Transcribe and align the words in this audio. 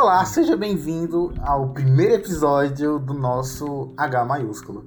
Olá, 0.00 0.24
seja 0.24 0.56
bem-vindo 0.56 1.34
ao 1.40 1.70
primeiro 1.70 2.14
episódio 2.14 3.00
do 3.00 3.12
nosso 3.12 3.92
H 3.96 4.24
maiúsculo. 4.24 4.86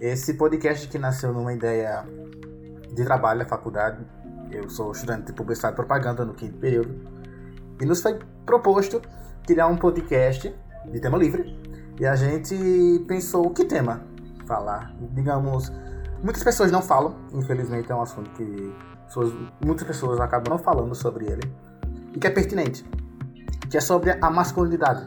Esse 0.00 0.34
podcast 0.34 0.88
que 0.88 0.98
nasceu 0.98 1.32
numa 1.32 1.52
ideia 1.52 2.04
de 2.92 3.04
trabalho 3.04 3.38
na 3.38 3.44
faculdade. 3.44 4.04
Eu 4.50 4.68
sou 4.68 4.90
estudante 4.90 5.26
de 5.26 5.34
publicidade 5.34 5.74
e 5.74 5.76
propaganda 5.76 6.24
no 6.24 6.34
quinto 6.34 6.58
período. 6.58 6.96
E 7.80 7.84
nos 7.84 8.02
foi 8.02 8.18
proposto 8.44 9.00
criar 9.46 9.68
um 9.68 9.76
podcast 9.76 10.52
de 10.90 10.98
tema 11.00 11.16
livre. 11.16 11.56
E 12.00 12.04
a 12.04 12.16
gente 12.16 13.04
pensou 13.06 13.48
que 13.50 13.64
tema 13.64 14.02
falar. 14.46 14.96
Digamos, 15.12 15.72
muitas 16.20 16.42
pessoas 16.42 16.72
não 16.72 16.82
falam, 16.82 17.14
infelizmente 17.32 17.92
é 17.92 17.94
um 17.94 18.02
assunto 18.02 18.30
que 18.30 18.74
muitas 19.64 19.86
pessoas 19.86 20.18
acabam 20.18 20.50
não 20.50 20.58
falando 20.58 20.92
sobre 20.92 21.26
ele. 21.26 21.54
E 22.12 22.18
que 22.18 22.26
é 22.26 22.30
pertinente 22.30 22.84
que 23.74 23.78
é 23.78 23.80
sobre 23.80 24.16
a 24.20 24.30
masculinidade. 24.30 25.04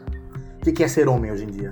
O 0.60 0.70
que 0.70 0.84
é 0.84 0.88
ser 0.88 1.08
homem 1.08 1.32
hoje 1.32 1.44
em 1.44 1.46
dia? 1.46 1.70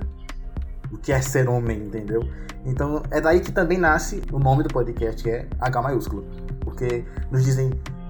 O 0.91 0.97
que 0.97 1.11
é 1.11 1.21
ser 1.21 1.47
homem, 1.47 1.77
entendeu? 1.77 2.27
Então 2.65 3.03
é 3.11 3.21
daí 3.21 3.39
que 3.39 3.51
também 3.51 3.77
nasce 3.77 4.23
o 4.31 4.39
nome 4.39 4.63
do 4.63 4.69
podcast, 4.69 5.21
que 5.21 5.29
é 5.29 5.47
H 5.59 5.79
maiúsculo. 5.79 6.25
Porque 6.59 7.05
nos 7.29 7.43
dizem 7.43 7.69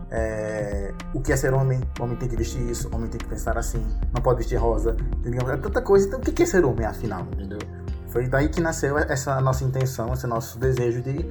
é, 0.09 0.93
o 1.13 1.19
que 1.19 1.33
é 1.33 1.35
ser 1.35 1.53
homem, 1.53 1.81
o 1.99 2.03
homem 2.03 2.15
tem 2.15 2.29
que 2.29 2.37
vestir 2.37 2.61
isso, 2.61 2.87
o 2.87 2.95
homem 2.95 3.09
tem 3.09 3.19
que 3.19 3.25
pensar 3.25 3.57
assim, 3.57 3.85
não 4.15 4.21
pode 4.21 4.37
vestir 4.37 4.55
rosa, 4.55 4.95
entendeu? 5.17 5.51
É 5.51 5.57
tanta 5.57 5.81
coisa. 5.81 6.07
Então 6.07 6.21
o 6.21 6.23
que 6.23 6.41
é 6.41 6.45
ser 6.45 6.63
homem, 6.63 6.85
afinal, 6.85 7.27
entendeu? 7.33 7.59
Foi 8.07 8.25
daí 8.25 8.47
que 8.47 8.61
nasceu 8.61 8.97
essa 8.97 9.41
nossa 9.41 9.65
intenção, 9.65 10.13
esse 10.13 10.27
nosso 10.27 10.57
desejo 10.57 11.01
de 11.01 11.25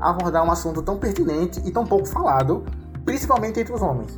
abordar 0.00 0.44
um 0.44 0.50
assunto 0.50 0.82
tão 0.82 0.98
pertinente 0.98 1.62
e 1.64 1.70
tão 1.70 1.86
pouco 1.86 2.04
falado, 2.04 2.64
principalmente 3.04 3.60
entre 3.60 3.72
os 3.72 3.80
homens. 3.80 4.16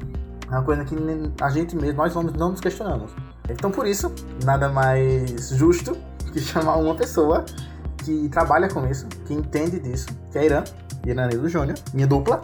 É 0.50 0.54
uma 0.54 0.62
coisa 0.62 0.84
que 0.84 0.96
a 1.40 1.50
gente 1.50 1.76
mesmo, 1.76 1.98
nós 1.98 2.16
homens, 2.16 2.34
não 2.34 2.50
nos 2.50 2.60
questionamos. 2.60 3.12
Então, 3.48 3.70
por 3.70 3.86
isso, 3.86 4.12
nada 4.44 4.68
mais 4.68 5.50
justo 5.50 5.96
que 6.32 6.40
chamar 6.40 6.76
uma 6.76 6.94
pessoa 6.94 7.44
que 8.04 8.28
trabalha 8.28 8.68
com 8.68 8.86
isso, 8.86 9.06
que 9.26 9.34
entende 9.34 9.78
disso, 9.78 10.08
que 10.32 10.38
é 10.38 10.46
Irã, 10.46 10.64
Iranildo 11.04 11.48
Júnior, 11.48 11.76
minha 11.92 12.06
dupla, 12.06 12.42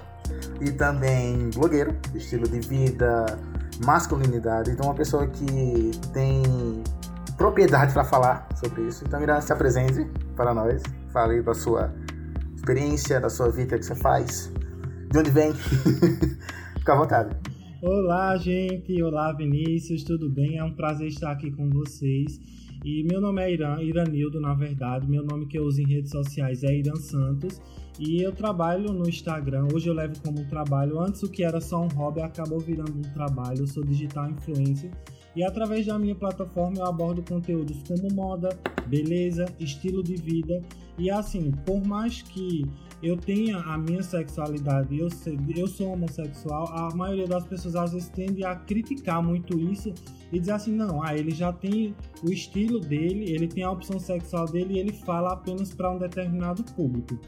e 0.60 0.70
também 0.70 1.50
blogueiro, 1.54 1.96
estilo 2.14 2.46
de 2.46 2.60
vida, 2.60 3.38
masculinidade. 3.84 4.70
Então, 4.70 4.86
uma 4.86 4.94
pessoa 4.94 5.26
que 5.26 5.90
tem 6.12 6.82
propriedade 7.36 7.92
para 7.92 8.04
falar 8.04 8.46
sobre 8.54 8.82
isso. 8.82 9.04
Então, 9.06 9.22
Irã, 9.22 9.40
se 9.40 9.52
apresente 9.52 10.04
para 10.36 10.52
nós, 10.54 10.82
fale 11.12 11.42
da 11.42 11.54
sua 11.54 11.92
experiência, 12.54 13.20
da 13.20 13.28
sua 13.30 13.50
vida 13.50 13.78
que 13.78 13.84
você 13.84 13.94
faz, 13.94 14.52
de 15.10 15.18
onde 15.18 15.30
vem. 15.30 15.52
Fica 16.78 16.92
à 16.92 16.96
vontade. 16.96 17.53
Olá, 17.86 18.34
gente. 18.38 19.02
Olá, 19.02 19.30
Vinícius. 19.34 20.02
Tudo 20.04 20.30
bem? 20.30 20.56
É 20.56 20.64
um 20.64 20.72
prazer 20.72 21.06
estar 21.06 21.32
aqui 21.32 21.50
com 21.50 21.68
vocês. 21.68 22.40
E 22.82 23.04
meu 23.04 23.20
nome 23.20 23.42
é 23.42 23.52
Irã, 23.52 23.78
Iranildo, 23.78 24.40
na 24.40 24.54
verdade. 24.54 25.06
Meu 25.06 25.22
nome 25.22 25.44
que 25.44 25.58
eu 25.58 25.64
uso 25.66 25.82
em 25.82 25.86
redes 25.86 26.10
sociais 26.10 26.64
é 26.64 26.74
Irã 26.74 26.94
Santos. 26.96 27.60
E 28.00 28.22
eu 28.22 28.32
trabalho 28.32 28.90
no 28.90 29.06
Instagram. 29.06 29.68
Hoje 29.70 29.90
eu 29.90 29.92
levo 29.92 30.14
como 30.22 30.48
trabalho. 30.48 30.98
Antes 30.98 31.22
o 31.24 31.30
que 31.30 31.44
era 31.44 31.60
só 31.60 31.82
um 31.82 31.88
hobby 31.88 32.22
acabou 32.22 32.58
virando 32.58 32.96
um 32.96 33.12
trabalho. 33.12 33.60
Eu 33.60 33.66
sou 33.66 33.84
digital 33.84 34.30
influencer. 34.30 34.90
E 35.36 35.44
através 35.44 35.84
da 35.84 35.98
minha 35.98 36.14
plataforma 36.14 36.78
eu 36.78 36.86
abordo 36.86 37.22
conteúdos 37.22 37.82
como 37.86 38.08
moda, 38.14 38.48
beleza, 38.86 39.44
estilo 39.60 40.02
de 40.02 40.16
vida. 40.16 40.64
E 40.98 41.10
assim, 41.10 41.50
por 41.66 41.84
mais 41.86 42.22
que 42.22 42.64
eu 43.02 43.16
tenha 43.16 43.58
a 43.58 43.76
minha 43.76 44.02
sexualidade, 44.02 44.98
eu, 44.98 45.08
eu 45.56 45.66
sou 45.66 45.88
homossexual, 45.92 46.68
a 46.72 46.94
maioria 46.94 47.26
das 47.26 47.44
pessoas 47.44 47.76
às 47.76 47.92
vezes 47.92 48.08
tende 48.08 48.44
a 48.44 48.54
criticar 48.56 49.22
muito 49.22 49.58
isso 49.58 49.92
e 50.32 50.38
dizer 50.38 50.52
assim, 50.52 50.72
não, 50.72 51.02
ah, 51.02 51.16
ele 51.16 51.30
já 51.30 51.52
tem 51.52 51.94
o 52.22 52.30
estilo 52.30 52.80
dele, 52.80 53.30
ele 53.30 53.46
tem 53.46 53.62
a 53.62 53.70
opção 53.70 53.98
sexual 53.98 54.46
dele 54.46 54.74
e 54.74 54.78
ele 54.78 54.92
fala 54.92 55.32
apenas 55.32 55.74
para 55.74 55.90
um 55.90 55.98
determinado 55.98 56.64
público. 56.74 57.18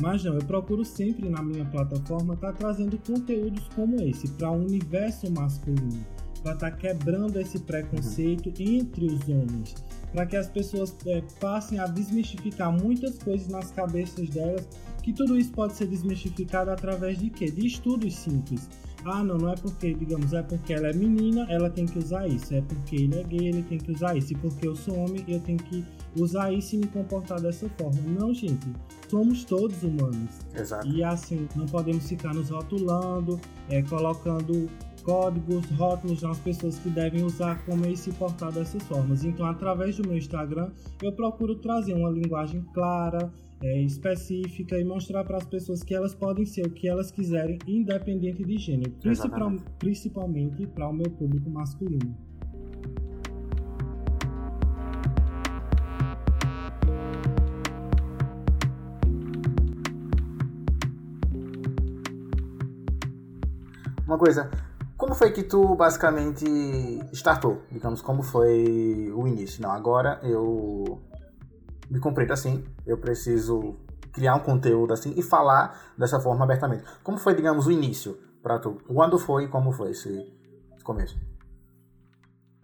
Mas 0.00 0.24
não, 0.24 0.34
eu 0.34 0.44
procuro 0.44 0.84
sempre 0.84 1.28
na 1.28 1.42
minha 1.42 1.66
plataforma 1.66 2.34
estar 2.34 2.52
tá 2.52 2.58
trazendo 2.58 2.98
conteúdos 2.98 3.68
como 3.74 4.00
esse 4.00 4.28
para 4.28 4.50
o 4.50 4.54
um 4.54 4.64
universo 4.64 5.30
masculino 5.30 6.04
para 6.42 6.54
estar 6.54 6.70
tá 6.70 6.76
quebrando 6.76 7.38
esse 7.40 7.58
preconceito 7.60 8.48
uhum. 8.48 8.66
entre 8.66 9.06
os 9.06 9.28
homens, 9.28 9.74
para 10.12 10.26
que 10.26 10.36
as 10.36 10.48
pessoas 10.48 10.94
é, 11.06 11.22
passem 11.40 11.78
a 11.78 11.86
desmistificar 11.86 12.72
muitas 12.72 13.18
coisas 13.18 13.48
nas 13.48 13.70
cabeças 13.70 14.28
delas, 14.28 14.66
que 15.02 15.12
tudo 15.12 15.36
isso 15.36 15.52
pode 15.52 15.74
ser 15.74 15.86
desmistificado 15.86 16.70
através 16.70 17.18
de 17.18 17.28
quê? 17.28 17.50
De 17.50 17.66
estudos 17.66 18.14
simples. 18.14 18.68
Ah, 19.04 19.22
não, 19.22 19.36
não 19.36 19.52
é 19.52 19.56
porque, 19.56 19.92
digamos, 19.94 20.32
é 20.32 20.42
porque 20.42 20.72
ela 20.72 20.88
é 20.88 20.92
menina, 20.92 21.44
ela 21.50 21.68
tem 21.68 21.86
que 21.86 21.98
usar 21.98 22.28
isso. 22.28 22.54
É 22.54 22.60
porque 22.60 22.96
ele 22.96 23.18
é 23.18 23.24
gay, 23.24 23.48
ele 23.48 23.62
tem 23.62 23.78
que 23.78 23.90
usar 23.90 24.16
isso. 24.16 24.32
E 24.32 24.36
porque 24.36 24.66
eu 24.66 24.76
sou 24.76 24.96
homem, 24.96 25.24
eu 25.26 25.40
tenho 25.40 25.58
que 25.58 25.84
usar 26.16 26.52
isso 26.52 26.76
e 26.76 26.78
me 26.78 26.86
comportar 26.86 27.40
dessa 27.40 27.68
forma. 27.70 28.00
Não, 28.02 28.32
gente. 28.32 28.66
Somos 29.08 29.44
todos 29.44 29.82
humanos. 29.82 30.30
Exato. 30.54 30.86
E 30.86 31.02
assim, 31.02 31.48
não 31.56 31.66
podemos 31.66 32.08
ficar 32.08 32.32
nos 32.32 32.50
rotulando, 32.50 33.40
é, 33.68 33.82
colocando 33.82 34.70
códigos, 35.02 35.66
rótulos 35.70 36.22
nas 36.22 36.38
pessoas 36.38 36.78
que 36.78 36.88
devem 36.88 37.24
usar 37.24 37.64
como 37.64 37.84
e 37.86 37.96
se 37.96 38.12
portar 38.12 38.52
dessas 38.52 38.82
formas. 38.84 39.24
Então, 39.24 39.46
através 39.46 39.96
do 39.96 40.06
meu 40.06 40.16
Instagram, 40.16 40.70
eu 41.02 41.12
procuro 41.12 41.56
trazer 41.56 41.94
uma 41.94 42.10
linguagem 42.10 42.62
clara, 42.72 43.32
é, 43.62 43.80
específica 43.82 44.78
e 44.78 44.84
mostrar 44.84 45.24
para 45.24 45.36
as 45.36 45.46
pessoas 45.46 45.82
que 45.82 45.94
elas 45.94 46.14
podem 46.14 46.44
ser 46.44 46.66
o 46.66 46.70
que 46.70 46.88
elas 46.88 47.10
quiserem, 47.10 47.58
independente 47.66 48.44
de 48.44 48.58
gênero, 48.58 48.92
principalmente 49.78 50.66
para 50.66 50.88
o 50.88 50.92
meu 50.92 51.10
público 51.10 51.48
masculino. 51.48 52.16
Uma 64.06 64.18
coisa, 64.18 64.50
como 64.96 65.14
foi 65.14 65.32
que 65.32 65.42
tu 65.42 65.74
basicamente 65.74 66.44
startou? 67.12 67.62
Digamos, 67.70 68.02
como 68.02 68.22
foi 68.22 69.10
o 69.14 69.26
início? 69.26 69.62
Não, 69.62 69.70
agora 69.70 70.20
eu 70.22 71.00
me 71.92 72.00
compreendo 72.00 72.32
assim, 72.32 72.64
eu 72.86 72.96
preciso 72.96 73.76
criar 74.12 74.34
um 74.34 74.40
conteúdo 74.40 74.94
assim 74.94 75.12
e 75.14 75.22
falar 75.22 75.92
dessa 75.96 76.18
forma 76.18 76.44
abertamente. 76.44 76.84
Como 77.02 77.18
foi, 77.18 77.34
digamos, 77.34 77.66
o 77.66 77.70
início 77.70 78.16
para 78.42 78.58
tu? 78.58 78.78
Quando 78.86 79.18
foi 79.18 79.44
e 79.44 79.48
como 79.48 79.72
foi 79.72 79.90
esse 79.90 80.32
começo? 80.82 81.20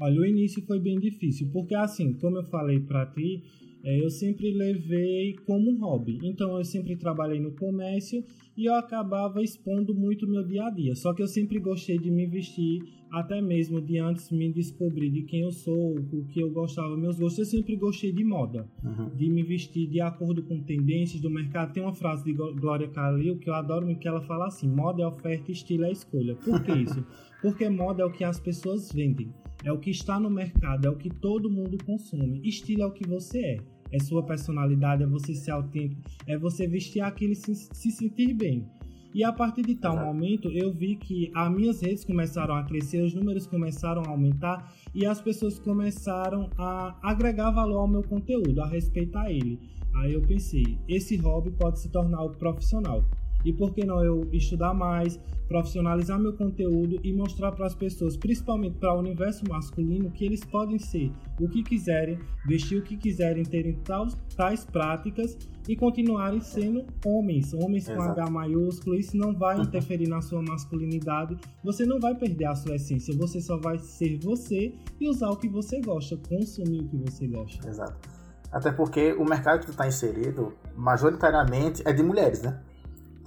Olha, 0.01 0.21
o 0.21 0.25
início 0.25 0.65
foi 0.65 0.81
bem 0.81 0.99
difícil, 0.99 1.51
porque 1.53 1.75
assim, 1.75 2.15
como 2.15 2.39
eu 2.39 2.45
falei 2.45 2.81
para 2.81 3.05
ti, 3.07 3.43
eu 3.85 4.11
sempre 4.11 4.53
levei 4.53 5.35
como 5.47 5.71
um 5.71 5.81
hobby. 5.81 6.19
Então 6.23 6.57
eu 6.57 6.65
sempre 6.65 6.97
trabalhei 6.97 7.41
no 7.41 7.53
comércio 7.53 8.25
e 8.57 8.65
eu 8.65 8.75
acabava 8.75 9.43
expondo 9.43 9.95
muito 9.95 10.27
meu 10.27 10.45
dia 10.45 10.65
a 10.65 10.71
dia. 10.71 10.95
Só 10.97 11.15
que 11.15 11.23
eu 11.23 11.29
sempre 11.29 11.61
gostei 11.61 11.99
de 11.99 12.11
me 12.11 12.27
vestir, 12.27 12.83
até 13.11 13.41
mesmo 13.41 13.81
de 13.81 13.99
antes 13.99 14.31
me 14.31 14.53
descobrir 14.53 15.11
de 15.11 15.23
quem 15.23 15.43
eu 15.43 15.53
sou, 15.53 15.97
o 15.97 16.25
que 16.27 16.41
eu 16.41 16.51
gostava, 16.51 16.97
meus 16.97 17.19
gostos. 17.19 17.39
Eu 17.39 17.59
sempre 17.59 17.77
gostei 17.77 18.13
de 18.13 18.25
moda, 18.25 18.69
uhum. 18.83 19.15
de 19.15 19.31
me 19.31 19.43
vestir 19.43 19.89
de 19.89 20.01
acordo 20.01 20.43
com 20.43 20.61
tendências 20.61 21.21
do 21.21 21.31
mercado. 21.31 21.73
Tem 21.73 21.83
uma 21.83 21.95
frase 21.95 22.25
de 22.25 22.33
Glória 22.33 22.89
Calil 22.89 23.39
que 23.39 23.49
eu 23.49 23.55
adoro, 23.55 23.87
que 23.97 24.09
ela 24.09 24.21
fala 24.23 24.47
assim: 24.49 24.69
moda 24.69 25.03
é 25.03 25.07
oferta, 25.07 25.53
estilo 25.53 25.85
é 25.85 25.93
escolha. 25.93 26.35
Por 26.35 26.63
que 26.63 26.73
isso? 26.73 27.05
Porque 27.41 27.69
moda 27.69 28.03
é 28.03 28.05
o 28.05 28.11
que 28.11 28.25
as 28.25 28.41
pessoas 28.41 28.91
vendem 28.93 29.33
é 29.65 29.73
o 29.73 29.79
que 29.79 29.91
está 29.91 30.19
no 30.19 30.31
mercado, 30.31 30.87
é 30.87 30.91
o 30.91 30.97
que 30.97 31.11
todo 31.11 31.51
mundo 31.51 31.77
consome. 31.85 32.41
Estilo 32.45 32.83
é 32.83 32.87
o 32.87 32.93
que 32.93 33.07
você 33.07 33.39
é. 33.39 33.59
É 33.91 33.99
sua 33.99 34.23
personalidade, 34.23 35.03
é 35.03 35.07
você 35.07 35.35
ser 35.35 35.51
autêntico, 35.51 36.03
é 36.27 36.37
você 36.37 36.67
vestir 36.67 37.01
aquilo 37.01 37.33
e 37.33 37.37
se, 37.37 37.55
se 37.55 37.91
sentir 37.91 38.35
bem. 38.35 38.69
E 39.15 39.25
a 39.25 39.33
partir 39.33 39.63
de 39.63 39.75
tal 39.75 39.97
momento, 39.97 40.51
eu 40.51 40.73
vi 40.73 40.95
que 40.95 41.31
as 41.35 41.51
minhas 41.51 41.81
redes 41.81 42.05
começaram 42.05 42.55
a 42.55 42.65
crescer, 42.65 43.03
os 43.03 43.15
números 43.15 43.47
começaram 43.47 44.03
a 44.03 44.11
aumentar 44.11 44.73
e 44.95 45.07
as 45.07 45.21
pessoas 45.21 45.59
começaram 45.59 46.51
a 46.59 46.99
agregar 47.03 47.51
valor 47.51 47.79
ao 47.79 47.89
meu 47.89 48.03
conteúdo, 48.03 48.61
a 48.61 48.67
respeitar 48.67 49.31
ele. 49.31 49.59
Aí 49.95 50.13
eu 50.13 50.21
pensei, 50.21 50.79
esse 50.87 51.17
hobby 51.17 51.51
pode 51.51 51.81
se 51.81 51.89
tornar 51.89 52.23
o 52.23 52.31
profissional. 52.31 53.03
E 53.45 53.53
por 53.53 53.73
que 53.73 53.85
não 53.85 54.05
eu 54.05 54.29
estudar 54.33 54.75
mais, 54.75 55.19
profissionalizar 55.49 56.19
meu 56.19 56.35
conteúdo 56.35 57.01
e 57.03 57.13
mostrar 57.13 57.53
para 57.53 57.67
as 57.67 57.75
pessoas, 57.75 58.17
principalmente 58.17 58.77
para 58.77 58.95
o 58.95 58.99
universo 58.99 59.45
masculino, 59.49 60.11
que 60.11 60.25
eles 60.25 60.45
podem 60.45 60.79
ser 60.79 61.11
o 61.41 61.49
que 61.49 61.63
quiserem, 61.63 62.19
vestir 62.47 62.79
o 62.79 62.83
que 62.83 62.97
quiserem, 62.97 63.43
terem 63.43 63.75
tais, 63.81 64.15
tais 64.37 64.65
práticas 64.65 65.37
e 65.67 65.75
continuarem 65.75 66.41
sendo 66.41 66.85
homens, 67.05 67.55
homens 67.55 67.89
Exato. 67.89 68.15
com 68.15 68.21
H 68.21 68.31
maiúsculo. 68.31 68.97
Isso 68.97 69.17
não 69.17 69.33
vai 69.33 69.59
interferir 69.59 70.09
na 70.09 70.21
sua 70.21 70.43
masculinidade, 70.43 71.37
você 71.65 71.87
não 71.87 71.99
vai 71.99 72.15
perder 72.15 72.47
a 72.47 72.55
sua 72.55 72.77
essência, 72.77 73.17
você 73.17 73.41
só 73.41 73.57
vai 73.59 73.79
ser 73.79 74.19
você 74.19 74.75
e 75.01 75.09
usar 75.09 75.31
o 75.31 75.37
que 75.37 75.49
você 75.49 75.81
gosta, 75.81 76.17
consumir 76.29 76.83
o 76.83 76.89
que 76.89 76.97
você 76.97 77.27
gosta. 77.27 77.67
Exato. 77.69 78.19
Até 78.51 78.73
porque 78.73 79.13
o 79.13 79.25
mercado 79.25 79.61
que 79.61 79.67
tu 79.67 79.73
está 79.73 79.87
inserido, 79.87 80.55
majoritariamente, 80.75 81.83
é 81.87 81.93
de 81.93 82.03
mulheres, 82.03 82.43
né? 82.43 82.59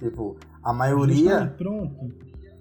Tipo, 0.02 0.36
a 0.62 0.72
maioria 0.72 1.54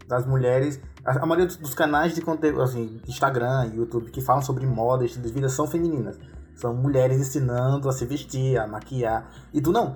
das 0.08 0.28
mulheres. 0.28 0.80
A, 1.04 1.26
maioria 1.26 1.48
dos 1.58 1.74
canais 1.74 2.14
de 2.14 2.22
conteúdo, 2.22 2.62
assim, 2.62 3.02
Instagram, 3.08 3.72
YouTube, 3.74 4.12
que 4.12 4.22
falam 4.22 4.44
sobre 4.44 4.68
moda, 4.68 5.04
estilo 5.04 5.26
de 5.26 5.34
vida, 5.34 5.50
são 5.50 5.66
femininas. 5.66 6.20
São 6.54 6.76
mulheres 6.76 7.20
ensinando 7.20 7.90
a 7.90 7.92
se 7.92 8.06
vestir, 8.06 8.60
a 8.60 8.68
maquiar. 8.68 9.32
E 9.52 9.60
tu 9.60 9.72
não. 9.72 9.96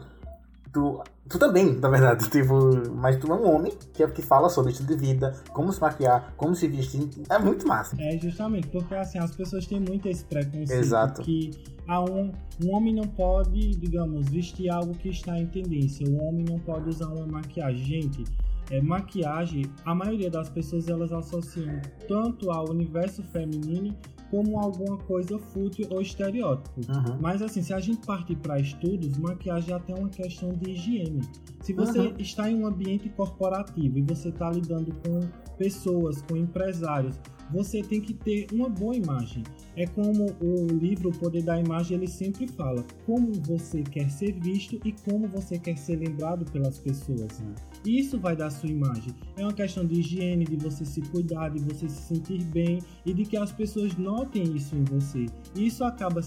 Tu, 0.75 1.01
tu 1.29 1.39
também, 1.39 1.73
na 1.79 1.87
verdade, 1.87 2.27
tipo, 2.29 2.53
mas 2.93 3.15
tu 3.15 3.31
é 3.31 3.33
um 3.33 3.55
homem 3.55 3.71
que, 3.93 4.03
é, 4.03 4.07
que 4.07 4.21
fala 4.21 4.49
sobre 4.49 4.73
estilo 4.73 4.89
de 4.89 4.97
vida, 4.97 5.33
como 5.53 5.71
se 5.71 5.79
maquiar, 5.79 6.33
como 6.35 6.53
se 6.53 6.67
vestir. 6.67 7.09
É 7.29 7.39
muito 7.39 7.65
massa. 7.65 7.95
É, 7.97 8.17
justamente, 8.17 8.67
porque 8.67 8.93
assim, 8.93 9.17
as 9.17 9.33
pessoas 9.33 9.65
têm 9.65 9.79
muito 9.79 10.09
esse 10.09 10.25
preconceito 10.25 10.73
Exato. 10.73 11.21
que 11.21 11.51
a 11.87 12.03
um, 12.03 12.29
um 12.61 12.75
homem 12.75 12.93
não 12.93 13.07
pode, 13.07 13.71
digamos, 13.77 14.27
vestir 14.27 14.69
algo 14.69 14.93
que 14.95 15.07
está 15.07 15.39
em 15.39 15.47
tendência. 15.47 16.05
O 16.09 16.21
homem 16.21 16.43
não 16.43 16.59
pode 16.59 16.89
usar 16.89 17.07
uma 17.07 17.25
maquiagem. 17.25 17.85
Gente, 17.85 18.25
é, 18.69 18.81
maquiagem, 18.81 19.63
a 19.85 19.95
maioria 19.95 20.29
das 20.29 20.49
pessoas 20.49 20.89
elas 20.89 21.13
associam 21.13 21.79
tanto 22.05 22.51
ao 22.51 22.69
universo 22.69 23.23
feminino 23.23 23.95
como 24.29 24.59
alguma 24.59 24.97
coisa 24.97 25.37
fútil 25.37 25.87
ou 25.91 26.01
estereótipo. 26.01 26.79
Uhum. 26.91 27.17
Mas 27.21 27.41
assim, 27.41 27.61
se 27.61 27.73
a 27.73 27.79
gente 27.79 28.05
partir 28.05 28.35
para 28.37 28.59
estudos, 28.59 29.17
maquiagem 29.17 29.71
é 29.73 29.77
até 29.77 29.93
uma 29.93 30.09
questão 30.09 30.49
de 30.53 30.71
higiene. 30.71 31.21
Se 31.61 31.73
você 31.73 31.99
Uhum. 31.99 32.13
está 32.19 32.49
em 32.49 32.55
um 32.55 32.67
ambiente 32.67 33.09
corporativo 33.09 33.97
e 33.97 34.01
você 34.01 34.29
está 34.29 34.49
lidando 34.51 34.93
com 35.05 35.19
pessoas, 35.57 36.21
com 36.23 36.35
empresários, 36.35 37.19
você 37.51 37.81
tem 37.81 38.01
que 38.01 38.13
ter 38.13 38.47
uma 38.51 38.69
boa 38.69 38.95
imagem. 38.95 39.43
É 39.75 39.85
como 39.85 40.27
o 40.41 40.67
livro 40.67 41.09
O 41.09 41.17
Poder 41.17 41.43
da 41.43 41.59
Imagem 41.59 41.97
ele 41.97 42.07
sempre 42.07 42.47
fala, 42.47 42.85
como 43.05 43.33
você 43.33 43.83
quer 43.83 44.09
ser 44.09 44.33
visto 44.39 44.79
e 44.85 44.91
como 44.91 45.27
você 45.27 45.59
quer 45.59 45.77
ser 45.77 45.97
lembrado 45.97 46.49
pelas 46.51 46.79
pessoas. 46.79 47.43
E 47.85 47.99
Isso 47.99 48.17
vai 48.17 48.35
dar 48.35 48.49
sua 48.49 48.69
imagem. 48.69 49.13
É 49.37 49.43
uma 49.43 49.53
questão 49.53 49.85
de 49.85 49.99
higiene, 49.99 50.45
de 50.45 50.55
você 50.55 50.85
se 50.85 51.01
cuidar, 51.01 51.49
de 51.49 51.59
você 51.59 51.89
se 51.89 52.01
sentir 52.03 52.43
bem 52.45 52.79
e 53.05 53.13
de 53.13 53.25
que 53.25 53.37
as 53.37 53.51
pessoas 53.51 53.95
notem 53.97 54.43
isso 54.55 54.75
em 54.75 54.83
você. 54.83 55.25
E 55.55 55.67
isso 55.67 55.83
acaba 55.83 56.21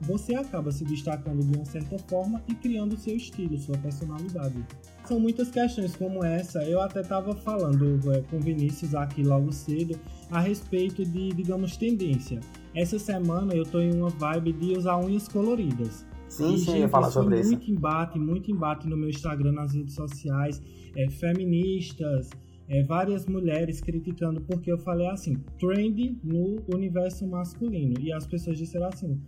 você 0.00 0.34
acaba 0.34 0.72
se 0.72 0.84
destacando 0.84 1.44
de 1.44 1.56
uma 1.56 1.64
certa 1.64 1.98
forma 1.98 2.42
e 2.48 2.54
criando 2.54 2.96
seu 2.96 3.16
estilo, 3.16 3.56
sua 3.58 3.76
personalidade. 3.78 4.64
São 5.04 5.18
muitas 5.18 5.50
questões 5.50 5.96
como 5.96 6.22
essa. 6.24 6.62
Eu 6.64 6.80
até 6.80 7.00
estava 7.00 7.34
falando 7.34 7.98
é, 8.12 8.20
com 8.22 8.38
Vinícius 8.40 8.94
aqui 8.94 9.22
logo 9.22 9.52
cedo 9.52 9.98
a 10.30 10.40
respeito 10.40 11.04
de, 11.04 11.30
digamos, 11.30 11.76
tendência. 11.76 12.40
Essa 12.80 12.96
semana 12.96 13.54
eu 13.54 13.64
tô 13.64 13.80
em 13.80 13.92
uma 13.92 14.08
vibe 14.08 14.52
de 14.52 14.78
usar 14.78 14.96
unhas 14.98 15.26
coloridas. 15.26 16.06
Sim, 16.28 16.54
E, 16.54 16.58
sim, 16.58 16.66
eu 16.66 16.72
gente, 16.74 16.78
ia 16.82 16.88
falar 16.88 17.10
sobre 17.10 17.40
isso. 17.40 17.50
muito 17.50 17.68
embate, 17.70 18.18
muito 18.20 18.50
embate 18.52 18.88
no 18.88 18.96
meu 18.96 19.08
Instagram, 19.08 19.50
nas 19.52 19.74
redes 19.74 19.94
sociais, 19.94 20.62
é, 20.94 21.10
feministas, 21.10 22.30
é, 22.68 22.84
várias 22.84 23.26
mulheres 23.26 23.80
criticando 23.80 24.40
porque 24.42 24.70
eu 24.70 24.78
falei 24.78 25.08
assim, 25.08 25.34
trend 25.58 26.18
no 26.22 26.62
universo 26.72 27.26
masculino. 27.26 27.94
E 28.00 28.12
as 28.12 28.26
pessoas 28.28 28.56
disseram 28.58 28.86
assim, 28.86 29.20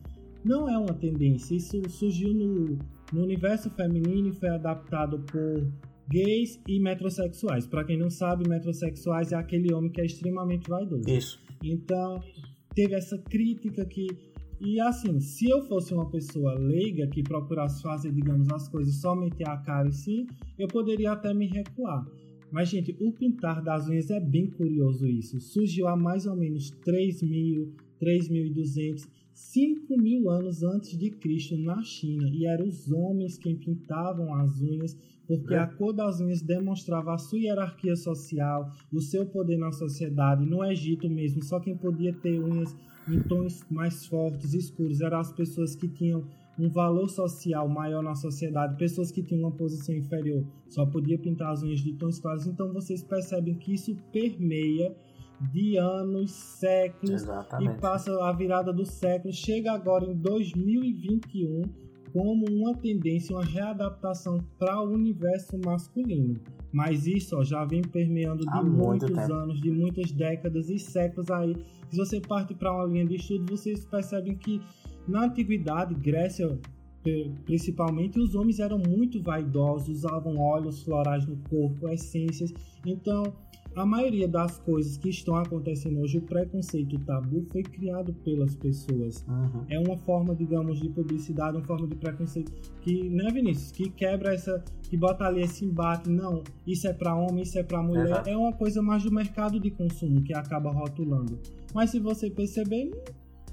não 0.44 0.68
é 0.68 0.78
uma 0.78 0.94
tendência, 0.94 1.56
isso 1.56 1.82
surgiu 1.88 2.32
no, 2.32 2.78
no 3.12 3.22
universo 3.22 3.68
feminino 3.70 4.28
e 4.28 4.32
foi 4.32 4.50
adaptado 4.50 5.18
por 5.20 5.66
gays 6.08 6.60
e 6.68 6.78
metrosexuais. 6.78 7.66
Para 7.66 7.82
quem 7.84 7.98
não 7.98 8.10
sabe, 8.10 8.48
metrosexuais 8.48 9.32
é 9.32 9.36
aquele 9.36 9.72
homem 9.74 9.90
que 9.90 10.00
é 10.00 10.04
extremamente 10.04 10.68
vaidoso. 10.68 11.08
Isso. 11.10 11.40
Então, 11.62 12.20
teve 12.74 12.94
essa 12.94 13.18
crítica 13.18 13.84
que. 13.84 14.06
E 14.60 14.78
assim, 14.78 15.20
se 15.20 15.48
eu 15.48 15.62
fosse 15.62 15.94
uma 15.94 16.10
pessoa 16.10 16.52
leiga 16.58 17.06
que 17.06 17.22
procurasse 17.22 17.80
fazer, 17.82 18.12
digamos, 18.12 18.50
as 18.52 18.68
coisas 18.68 18.94
só 18.96 19.14
meter 19.14 19.48
a 19.48 19.56
cara 19.56 19.88
em 19.88 19.92
si, 19.92 20.26
eu 20.58 20.68
poderia 20.68 21.12
até 21.12 21.32
me 21.32 21.46
recuar. 21.46 22.06
Mas, 22.50 22.68
gente, 22.68 22.94
o 23.00 23.12
pintar 23.12 23.62
das 23.62 23.88
unhas 23.88 24.10
é 24.10 24.20
bem 24.20 24.50
curioso 24.50 25.06
isso. 25.06 25.40
Surgiu 25.40 25.86
há 25.86 25.96
mais 25.96 26.26
ou 26.26 26.36
menos 26.36 26.70
3 26.84 27.22
mil, 27.22 27.72
3.200, 28.02 29.08
5 29.32 29.96
mil 29.96 30.28
anos 30.28 30.62
antes 30.62 30.98
de 30.98 31.10
Cristo 31.10 31.56
na 31.56 31.82
China. 31.82 32.28
E 32.28 32.44
eram 32.46 32.66
os 32.66 32.90
homens 32.90 33.38
quem 33.38 33.56
pintavam 33.56 34.34
as 34.34 34.60
unhas, 34.60 34.96
porque 35.38 35.54
É. 35.54 35.58
a 35.58 35.66
cor 35.66 35.92
das 35.92 36.20
unhas 36.20 36.42
demonstrava 36.42 37.14
a 37.14 37.18
sua 37.18 37.38
hierarquia 37.38 37.94
social, 37.94 38.72
o 38.92 39.00
seu 39.00 39.24
poder 39.26 39.56
na 39.58 39.70
sociedade. 39.70 40.44
No 40.44 40.64
Egito 40.64 41.08
mesmo, 41.08 41.42
só 41.44 41.60
quem 41.60 41.76
podia 41.76 42.12
ter 42.12 42.40
unhas 42.40 42.74
em 43.08 43.20
tons 43.22 43.64
mais 43.70 44.06
fortes, 44.06 44.52
escuros, 44.54 45.00
eram 45.00 45.18
as 45.18 45.32
pessoas 45.32 45.76
que 45.76 45.88
tinham 45.88 46.24
um 46.58 46.68
valor 46.68 47.08
social 47.08 47.68
maior 47.68 48.02
na 48.02 48.14
sociedade, 48.14 48.76
pessoas 48.76 49.10
que 49.10 49.22
tinham 49.22 49.42
uma 49.48 49.56
posição 49.56 49.94
inferior 49.94 50.44
só 50.68 50.84
podia 50.84 51.18
pintar 51.18 51.52
as 51.52 51.62
unhas 51.62 51.80
de 51.80 51.92
tons 51.94 52.18
claros. 52.18 52.46
Então 52.46 52.72
vocês 52.72 53.02
percebem 53.02 53.54
que 53.54 53.72
isso 53.74 53.96
permeia 54.12 54.94
de 55.52 55.78
anos, 55.78 56.32
séculos, 56.32 57.22
Exatamente. 57.22 57.76
e 57.76 57.80
passa 57.80 58.12
a 58.24 58.32
virada 58.32 58.72
do 58.72 58.84
século, 58.84 59.32
chega 59.32 59.72
agora 59.72 60.04
em 60.04 60.14
2021 60.14 61.62
como 62.12 62.46
uma 62.48 62.74
tendência, 62.76 63.34
uma 63.34 63.44
readaptação 63.44 64.38
para 64.58 64.80
o 64.80 64.92
universo 64.92 65.58
masculino. 65.64 66.40
Mas 66.72 67.06
isso 67.06 67.36
ó, 67.36 67.44
já 67.44 67.64
vem 67.64 67.82
permeando 67.82 68.44
de 68.44 68.48
Há 68.50 68.62
muito 68.62 68.76
muitos 68.76 69.10
tempo. 69.10 69.32
anos, 69.32 69.60
de 69.60 69.70
muitas 69.70 70.12
décadas 70.12 70.68
e 70.70 70.78
séculos 70.78 71.30
aí. 71.30 71.56
Se 71.88 71.96
você 71.96 72.20
parte 72.20 72.54
para 72.54 72.72
uma 72.72 72.86
linha 72.86 73.06
de 73.06 73.16
estudo, 73.16 73.56
vocês 73.56 73.84
percebem 73.84 74.36
que 74.36 74.60
na 75.08 75.24
antiguidade, 75.24 75.94
Grécia 75.94 76.58
principalmente, 77.44 78.18
os 78.18 78.34
homens 78.34 78.58
eram 78.58 78.78
muito 78.78 79.22
vaidosos, 79.22 79.88
usavam 79.88 80.36
óleos 80.36 80.82
florais 80.82 81.26
no 81.26 81.36
corpo, 81.48 81.88
essências. 81.88 82.52
Então, 82.84 83.22
a 83.74 83.86
maioria 83.86 84.26
das 84.26 84.58
coisas 84.58 84.96
que 84.96 85.08
estão 85.08 85.36
acontecendo 85.36 86.00
hoje, 86.00 86.18
o 86.18 86.22
preconceito, 86.22 86.96
o 86.96 86.98
tabu, 87.00 87.44
foi 87.50 87.62
criado 87.62 88.12
pelas 88.24 88.54
pessoas. 88.54 89.24
Uhum. 89.28 89.64
É 89.68 89.78
uma 89.78 89.96
forma, 89.98 90.34
digamos, 90.34 90.80
de 90.80 90.88
publicidade, 90.88 91.56
uma 91.56 91.64
forma 91.64 91.86
de 91.86 91.94
preconceito 91.94 92.52
que, 92.80 93.08
né, 93.08 93.30
Vinícius? 93.30 93.70
Que 93.72 93.88
quebra 93.90 94.34
essa, 94.34 94.62
que 94.82 94.96
bota 94.96 95.24
ali 95.24 95.42
esse 95.42 95.64
embate. 95.64 96.10
Não, 96.10 96.42
isso 96.66 96.86
é 96.88 96.92
para 96.92 97.14
homem, 97.14 97.42
isso 97.42 97.58
é 97.58 97.62
para 97.62 97.82
mulher. 97.82 98.06
Exato. 98.06 98.28
É 98.28 98.36
uma 98.36 98.52
coisa 98.52 98.82
mais 98.82 99.04
do 99.04 99.12
mercado 99.12 99.60
de 99.60 99.70
consumo 99.70 100.22
que 100.22 100.34
acaba 100.34 100.70
rotulando. 100.70 101.38
Mas 101.72 101.90
se 101.90 102.00
você 102.00 102.28
perceber, 102.28 102.90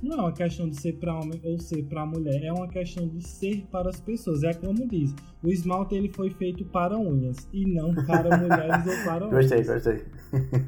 não 0.01 0.17
é 0.17 0.21
uma 0.21 0.31
questão 0.31 0.69
de 0.69 0.79
ser 0.79 0.94
para 0.94 1.15
homem 1.15 1.39
ou 1.44 1.59
ser 1.59 1.83
para 1.83 2.05
mulher, 2.05 2.44
é 2.44 2.51
uma 2.51 2.67
questão 2.67 3.07
de 3.07 3.25
ser 3.27 3.65
para 3.71 3.89
as 3.89 3.99
pessoas. 3.99 4.44
É 4.44 4.53
como 4.53 4.88
diz, 4.88 5.13
o 5.44 5.49
esmalte 5.49 5.95
ele 5.95 6.09
foi 6.09 6.29
feito 6.31 6.65
para 6.65 6.97
unhas 6.97 7.47
e 7.51 7.66
não 7.66 7.94
para 8.06 8.35
mulheres 8.37 8.85
ou 8.87 9.04
para 9.04 9.27
homens. 9.27 9.49
Gostei, 9.49 9.63
gostei. 9.63 10.06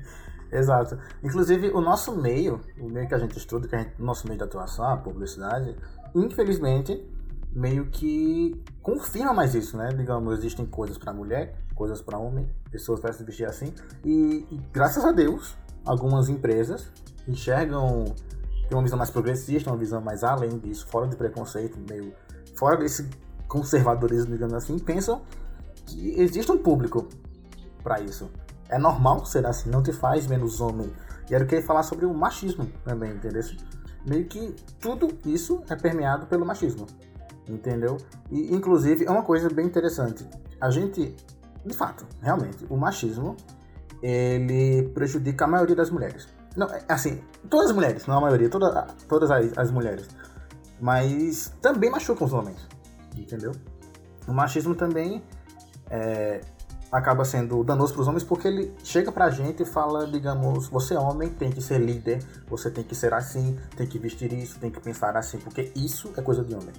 Exato. 0.51 0.97
Inclusive, 1.23 1.69
o 1.69 1.81
nosso 1.81 2.15
meio, 2.19 2.59
o 2.79 2.89
meio 2.89 3.07
que 3.07 3.13
a 3.13 3.19
gente 3.19 3.37
estuda, 3.37 3.67
que 3.67 3.77
gente, 3.77 3.91
o 3.99 4.03
nosso 4.03 4.25
meio 4.27 4.37
de 4.37 4.43
atuação, 4.43 4.85
a 4.85 4.97
publicidade, 4.97 5.75
infelizmente, 6.15 7.03
meio 7.51 7.85
que 7.85 8.59
confirma 8.81 9.33
mais 9.33 9.53
isso, 9.55 9.77
né? 9.77 9.89
Digamos, 9.89 10.39
existem 10.39 10.65
coisas 10.65 10.97
para 10.97 11.13
mulher, 11.13 11.55
coisas 11.75 12.01
para 12.01 12.17
homem, 12.17 12.47
pessoas 12.71 12.99
para 12.99 13.13
se 13.13 13.23
vestir 13.23 13.45
assim. 13.45 13.73
E, 14.03 14.45
e, 14.51 14.59
graças 14.71 15.05
a 15.05 15.11
Deus, 15.11 15.55
algumas 15.85 16.29
empresas 16.29 16.91
enxergam, 17.27 18.05
têm 18.69 18.77
uma 18.77 18.83
visão 18.83 18.97
mais 18.97 19.09
progressista, 19.09 19.69
uma 19.69 19.77
visão 19.77 19.99
mais 19.99 20.23
além 20.23 20.57
disso, 20.59 20.87
fora 20.87 21.07
de 21.07 21.15
preconceito, 21.15 21.77
meio 21.89 22.13
fora 22.55 22.77
desse 22.77 23.09
conservadorismo, 23.47 24.31
digamos 24.31 24.53
assim, 24.53 24.77
pensam 24.77 25.23
que 25.85 26.21
existe 26.21 26.51
um 26.51 26.57
público 26.57 27.07
para 27.83 27.99
isso. 27.99 28.29
É 28.69 28.77
normal 28.77 29.25
ser 29.25 29.45
assim, 29.47 29.69
não 29.69 29.81
te 29.81 29.91
faz 29.91 30.27
menos 30.27 30.61
homem. 30.61 30.93
E 31.29 31.33
era 31.33 31.43
o 31.43 31.47
que 31.47 31.55
ia 31.55 31.63
falar 31.63 31.81
sobre 31.81 32.05
o 32.05 32.13
machismo 32.13 32.67
também, 32.85 33.11
entendeu? 33.11 33.41
Meio 34.07 34.25
que 34.25 34.55
tudo 34.79 35.09
isso 35.25 35.63
é 35.67 35.75
permeado 35.75 36.27
pelo 36.27 36.45
machismo, 36.45 36.85
entendeu? 37.47 37.97
E 38.29 38.55
inclusive 38.55 39.05
é 39.05 39.11
uma 39.11 39.23
coisa 39.23 39.49
bem 39.49 39.65
interessante. 39.65 40.27
A 40.61 40.69
gente, 40.69 41.15
de 41.65 41.73
fato, 41.73 42.05
realmente, 42.21 42.65
o 42.69 42.77
machismo 42.77 43.35
ele 44.01 44.89
prejudica 44.89 45.45
a 45.45 45.47
maioria 45.47 45.75
das 45.75 45.89
mulheres. 45.89 46.27
Não, 46.55 46.67
é, 46.67 46.83
assim, 46.87 47.21
todas 47.49 47.69
as 47.69 47.75
mulheres, 47.75 48.05
não 48.05 48.17
a 48.17 48.21
maioria, 48.21 48.49
toda, 48.49 48.87
todas 49.07 49.29
as, 49.31 49.57
as 49.57 49.71
mulheres. 49.71 50.07
Mas 50.79 51.53
também 51.61 51.89
machuca 51.89 52.23
os 52.23 52.33
homens, 52.33 52.67
entendeu? 53.15 53.51
O 54.27 54.33
machismo 54.33 54.75
também 54.75 55.23
é, 55.89 56.41
acaba 56.91 57.23
sendo 57.23 57.63
danoso 57.63 57.93
para 57.93 58.01
os 58.01 58.07
homens 58.07 58.23
porque 58.23 58.47
ele 58.47 58.73
chega 58.83 59.11
pra 59.11 59.29
gente 59.29 59.63
e 59.63 59.65
fala, 59.65 60.07
digamos, 60.07 60.67
você 60.67 60.95
é 60.95 60.99
homem, 60.99 61.29
tem 61.29 61.51
que 61.51 61.61
ser 61.61 61.79
líder, 61.79 62.23
você 62.47 62.69
tem 62.69 62.83
que 62.83 62.95
ser 62.95 63.13
assim, 63.13 63.57
tem 63.75 63.85
que 63.85 63.99
vestir 63.99 64.31
isso, 64.33 64.59
tem 64.59 64.71
que 64.71 64.79
pensar 64.79 65.15
assim, 65.15 65.37
porque 65.39 65.71
isso 65.75 66.11
é 66.17 66.21
coisa 66.21 66.43
de 66.43 66.53
homem. 66.53 66.73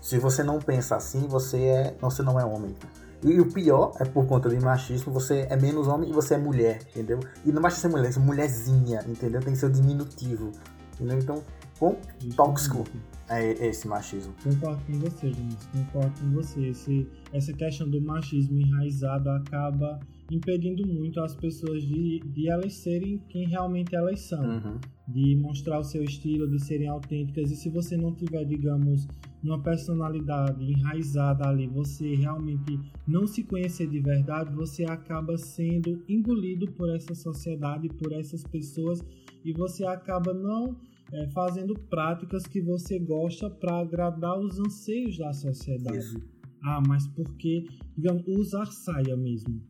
Se 0.00 0.18
você 0.18 0.42
não 0.42 0.58
pensa 0.58 0.96
assim, 0.96 1.26
você 1.26 1.64
é, 1.64 1.96
você 2.00 2.22
não 2.22 2.38
é 2.38 2.44
homem. 2.44 2.74
E 3.22 3.40
o 3.40 3.52
pior 3.52 3.92
é 3.98 4.04
por 4.04 4.26
conta 4.26 4.48
do 4.48 4.60
machismo, 4.62 5.12
você 5.12 5.46
é 5.50 5.56
menos 5.56 5.88
homem 5.88 6.10
e 6.10 6.12
você 6.12 6.34
é 6.34 6.38
mulher, 6.38 6.80
entendeu? 6.90 7.18
E 7.44 7.50
não 7.50 7.60
basta 7.60 7.80
ser 7.80 7.88
mulher, 7.88 8.12
ser 8.12 8.20
mulherzinha, 8.20 9.04
entendeu? 9.08 9.40
Tem 9.40 9.52
que 9.52 9.58
ser 9.58 9.66
o 9.66 9.70
diminutivo. 9.70 10.52
Entendeu? 10.94 11.18
Então, 11.18 11.42
Quão 11.78 11.96
tóxico 12.34 12.84
é 13.30 13.68
esse 13.68 13.86
machismo? 13.86 14.34
Concordo 14.42 14.82
com 14.84 14.98
você, 14.98 15.30
Vinícius. 15.30 15.66
Concordo 15.66 16.20
com 16.20 16.30
você. 16.30 16.66
Esse, 16.66 17.06
essa 17.32 17.52
questão 17.52 17.88
do 17.88 18.00
machismo 18.00 18.58
enraizado 18.58 19.30
acaba 19.30 20.00
impedindo 20.30 20.86
muito 20.86 21.20
as 21.20 21.36
pessoas 21.36 21.82
de, 21.82 22.20
de 22.20 22.50
elas 22.50 22.74
serem 22.74 23.18
quem 23.28 23.48
realmente 23.48 23.94
elas 23.94 24.20
são. 24.22 24.42
Uhum. 24.42 24.78
De 25.06 25.36
mostrar 25.36 25.78
o 25.78 25.84
seu 25.84 26.02
estilo, 26.02 26.50
de 26.50 26.60
serem 26.60 26.88
autênticas. 26.88 27.52
E 27.52 27.56
se 27.56 27.70
você 27.70 27.96
não 27.96 28.12
tiver, 28.12 28.44
digamos, 28.44 29.06
uma 29.42 29.62
personalidade 29.62 30.64
enraizada 30.64 31.48
ali, 31.48 31.66
você 31.66 32.14
realmente 32.14 32.78
não 33.06 33.26
se 33.26 33.44
conhecer 33.44 33.88
de 33.88 34.00
verdade, 34.00 34.54
você 34.54 34.84
acaba 34.84 35.36
sendo 35.36 36.02
engolido 36.08 36.70
por 36.72 36.94
essa 36.94 37.14
sociedade, 37.14 37.88
por 37.88 38.12
essas 38.12 38.42
pessoas, 38.44 39.04
e 39.44 39.52
você 39.52 39.84
acaba 39.84 40.34
não 40.34 40.76
é, 41.12 41.28
fazendo 41.28 41.74
práticas 41.74 42.46
que 42.46 42.60
você 42.60 42.98
gosta 42.98 43.48
para 43.48 43.80
agradar 43.80 44.38
os 44.38 44.58
anseios 44.58 45.16
da 45.18 45.32
sociedade. 45.32 45.98
Isso. 45.98 46.22
Ah, 46.62 46.82
mas 46.86 47.06
porque, 47.06 47.64
digamos, 47.96 48.24
usar 48.26 48.66
saia 48.66 49.16
mesmo. 49.16 49.62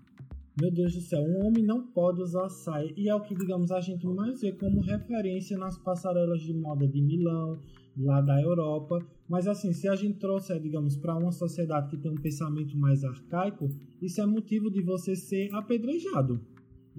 Meu 0.60 0.72
Deus 0.72 0.92
do 0.94 1.00
céu, 1.00 1.22
um 1.22 1.46
homem 1.46 1.62
não 1.62 1.86
pode 1.86 2.20
usar 2.20 2.48
saia. 2.48 2.92
E 2.96 3.08
é 3.08 3.14
o 3.14 3.20
que, 3.20 3.34
digamos, 3.34 3.70
a 3.70 3.80
gente 3.80 4.04
mais 4.06 4.40
vê 4.40 4.50
como 4.50 4.80
referência 4.80 5.56
nas 5.56 5.78
passarelas 5.78 6.40
de 6.40 6.52
moda 6.52 6.88
de 6.88 7.00
Milão, 7.00 7.60
lá 7.98 8.20
da 8.20 8.40
Europa. 8.40 8.98
Mas 9.28 9.46
assim, 9.46 9.72
se 9.72 9.88
a 9.88 9.94
gente 9.94 10.18
trouxer, 10.18 10.60
digamos, 10.60 10.96
para 10.96 11.16
uma 11.16 11.32
sociedade 11.32 11.88
que 11.90 11.96
tem 11.96 12.10
um 12.10 12.14
pensamento 12.20 12.76
mais 12.78 13.04
arcaico, 13.04 13.68
isso 14.00 14.20
é 14.20 14.26
motivo 14.26 14.70
de 14.70 14.80
você 14.82 15.14
ser 15.16 15.52
apedrejado 15.54 16.40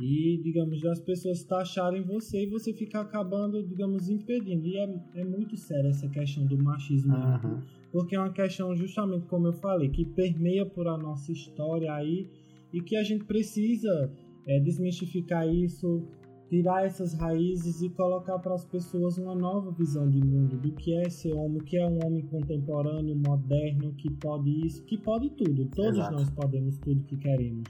e, 0.01 0.39
digamos, 0.41 0.81
das 0.81 0.99
pessoas 1.01 1.43
taxarem 1.43 2.01
você 2.03 2.43
e 2.43 2.49
você 2.49 2.73
ficar 2.73 3.01
acabando, 3.01 3.61
digamos, 3.67 4.09
impedindo. 4.09 4.65
E 4.65 4.77
é, 4.77 5.03
é 5.15 5.23
muito 5.25 5.57
séria 5.57 5.89
essa 5.89 6.07
questão 6.07 6.45
do 6.45 6.57
machismo, 6.57 7.13
Uhum. 7.13 7.61
porque 7.91 8.15
é 8.15 8.19
uma 8.19 8.31
questão, 8.31 8.73
justamente 8.75 9.25
como 9.27 9.47
eu 9.47 9.53
falei, 9.53 9.89
que 9.89 10.05
permeia 10.05 10.65
por 10.65 10.87
a 10.87 10.97
nossa 10.97 11.31
história 11.31 11.91
aí 11.93 12.29
e 12.71 12.79
que 12.81 12.95
a 12.95 13.03
gente 13.03 13.25
precisa 13.25 14.09
é, 14.47 14.59
desmistificar 14.61 15.45
isso, 15.53 16.07
tirar 16.49 16.83
essas 16.83 17.13
raízes 17.13 17.81
e 17.81 17.89
colocar 17.89 18.39
para 18.39 18.55
as 18.55 18.65
pessoas 18.65 19.17
uma 19.19 19.35
nova 19.35 19.71
visão 19.71 20.09
de 20.09 20.19
mundo 20.19 20.57
do 20.57 20.71
que 20.71 20.99
é 20.99 21.09
ser 21.09 21.33
homem, 21.33 21.59
que 21.59 21.77
é 21.77 21.85
um 21.85 21.99
homem 22.03 22.25
contemporâneo, 22.25 23.15
moderno, 23.15 23.93
que 23.93 24.11
pode 24.11 24.65
isso, 24.65 24.83
que 24.83 24.97
pode 24.97 25.29
tudo. 25.29 25.65
Todos 25.67 25.99
Exato. 25.99 26.13
nós 26.13 26.29
podemos 26.31 26.77
tudo 26.79 27.03
que 27.03 27.17
queremos. 27.17 27.65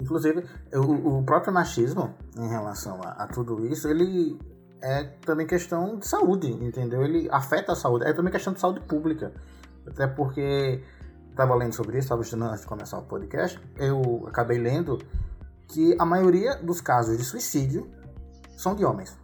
Inclusive, 0.00 0.44
o, 0.74 1.18
o 1.18 1.22
próprio 1.24 1.54
machismo, 1.54 2.12
em 2.36 2.48
relação 2.48 3.00
a, 3.02 3.10
a 3.10 3.26
tudo 3.28 3.64
isso, 3.64 3.88
ele 3.88 4.36
é 4.82 5.04
também 5.24 5.46
questão 5.46 5.98
de 5.98 6.06
saúde, 6.06 6.50
entendeu? 6.50 7.02
Ele 7.02 7.28
afeta 7.30 7.72
a 7.72 7.76
saúde, 7.76 8.06
é 8.06 8.12
também 8.12 8.32
questão 8.32 8.52
de 8.52 8.60
saúde 8.60 8.80
pública. 8.80 9.32
Até 9.86 10.06
porque 10.08 10.82
estava 11.30 11.54
lendo 11.54 11.74
sobre 11.74 11.98
isso, 11.98 12.06
estava 12.06 12.22
estudando 12.22 12.50
antes 12.50 12.62
de 12.62 12.66
começar 12.66 12.98
o 12.98 13.02
podcast, 13.02 13.60
eu 13.78 14.26
acabei 14.26 14.58
lendo 14.58 14.98
que 15.68 15.96
a 15.98 16.04
maioria 16.04 16.56
dos 16.56 16.80
casos 16.80 17.18
de 17.18 17.24
suicídio 17.24 17.90
são 18.56 18.74
de 18.74 18.84
homens. 18.84 19.16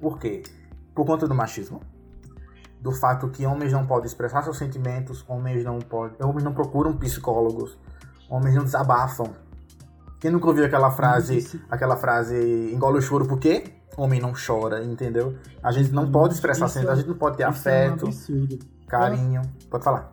Por 0.00 0.18
quê? 0.18 0.42
Por 0.94 1.06
conta 1.06 1.26
do 1.26 1.34
machismo, 1.34 1.80
do 2.80 2.92
fato 2.92 3.28
que 3.28 3.46
homens 3.46 3.72
não 3.72 3.86
podem 3.86 4.06
expressar 4.06 4.42
seus 4.42 4.58
sentimentos, 4.58 5.24
homens 5.26 5.64
não 5.64 5.78
podem, 5.78 6.16
homens 6.26 6.44
não 6.44 6.52
procuram 6.52 6.96
psicólogos, 6.96 7.78
homens 8.28 8.54
não 8.54 8.64
desabafam. 8.64 9.34
Quem 10.20 10.30
nunca 10.30 10.46
ouviu 10.46 10.64
aquela 10.64 10.90
frase, 10.90 11.60
aquela 11.70 11.96
frase 11.96 12.72
engole 12.72 12.98
o 12.98 13.02
choro 13.02 13.26
por 13.26 13.38
quê? 13.38 13.74
Homem 13.96 14.20
não 14.20 14.32
chora, 14.34 14.84
entendeu? 14.84 15.36
A 15.62 15.72
gente 15.72 15.90
não 15.90 16.10
pode 16.10 16.34
expressar 16.34 16.68
sentimentos, 16.68 16.92
a 16.92 17.00
gente 17.00 17.08
não 17.08 17.16
pode 17.16 17.36
ter 17.36 17.48
Isso 17.48 17.68
é 17.68 17.88
um 17.90 17.94
afeto, 17.94 18.10
carinho. 18.86 19.42
Pode 19.70 19.84
falar. 19.84 20.12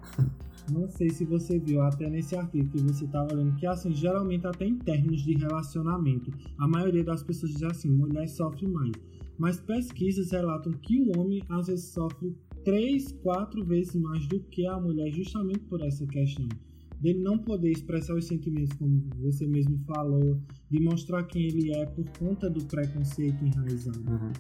Não 0.72 0.88
sei 0.90 1.10
se 1.10 1.26
você 1.26 1.60
viu 1.60 1.82
até 1.82 2.10
nesse 2.10 2.36
artigo 2.36 2.70
que 2.70 2.82
você 2.82 3.06
estava 3.06 3.34
lendo, 3.34 3.56
que 3.56 3.66
assim, 3.66 3.94
geralmente 3.94 4.48
até 4.48 4.66
em 4.66 4.78
termos 4.78 5.22
de 5.22 5.34
relacionamento, 5.34 6.32
a 6.58 6.68
maioria 6.68 7.04
das 7.04 7.22
pessoas 7.22 7.52
diz 7.52 7.64
assim, 7.64 7.90
mulher 7.90 8.28
sofre 8.28 8.68
mais. 8.68 8.94
Mas 9.38 9.60
pesquisas 9.60 10.32
relatam 10.32 10.72
que 10.74 11.00
o 11.02 11.20
homem 11.20 11.44
às 11.50 11.68
vezes 11.68 11.92
sofre 11.92 12.36
três, 12.64 13.12
quatro 13.24 13.64
vezes 13.66 13.96
mais 13.96 14.26
do 14.28 14.40
que 14.40 14.66
a 14.68 14.80
mulher, 14.80 15.12
justamente 15.12 15.60
por 15.62 15.82
essa 15.82 16.06
questão. 16.08 16.48
Dele 17.02 17.20
não 17.20 17.38
poder 17.38 17.72
expressar 17.72 18.16
os 18.16 18.26
sentimentos, 18.26 18.78
como 18.78 19.04
você 19.20 19.46
mesmo 19.46 19.78
falou, 19.80 20.40
de 20.72 20.82
mostrar 20.82 21.24
quem 21.24 21.48
ele 21.48 21.76
é 21.76 21.86
por 21.86 22.06
conta 22.18 22.50
do 22.50 22.64
preconceito 22.64 23.44
enraizado. 23.44 24.00
Uhum. 24.10 24.32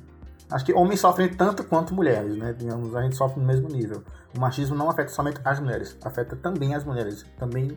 Acho 0.53 0.65
que 0.65 0.73
homens 0.73 0.99
sofrem 0.99 1.33
tanto 1.33 1.63
quanto 1.63 1.95
mulheres, 1.95 2.37
né? 2.37 2.53
Digamos, 2.53 2.95
a 2.95 3.01
gente 3.01 3.15
sofre 3.15 3.39
no 3.41 3.47
mesmo 3.47 3.67
nível. 3.67 4.03
O 4.37 4.39
machismo 4.39 4.75
não 4.75 4.87
afeta 4.87 5.09
somente 5.09 5.41
as 5.43 5.59
mulheres, 5.59 5.97
afeta 6.03 6.35
também 6.35 6.75
as 6.75 6.83
mulheres, 6.83 7.25
também 7.39 7.75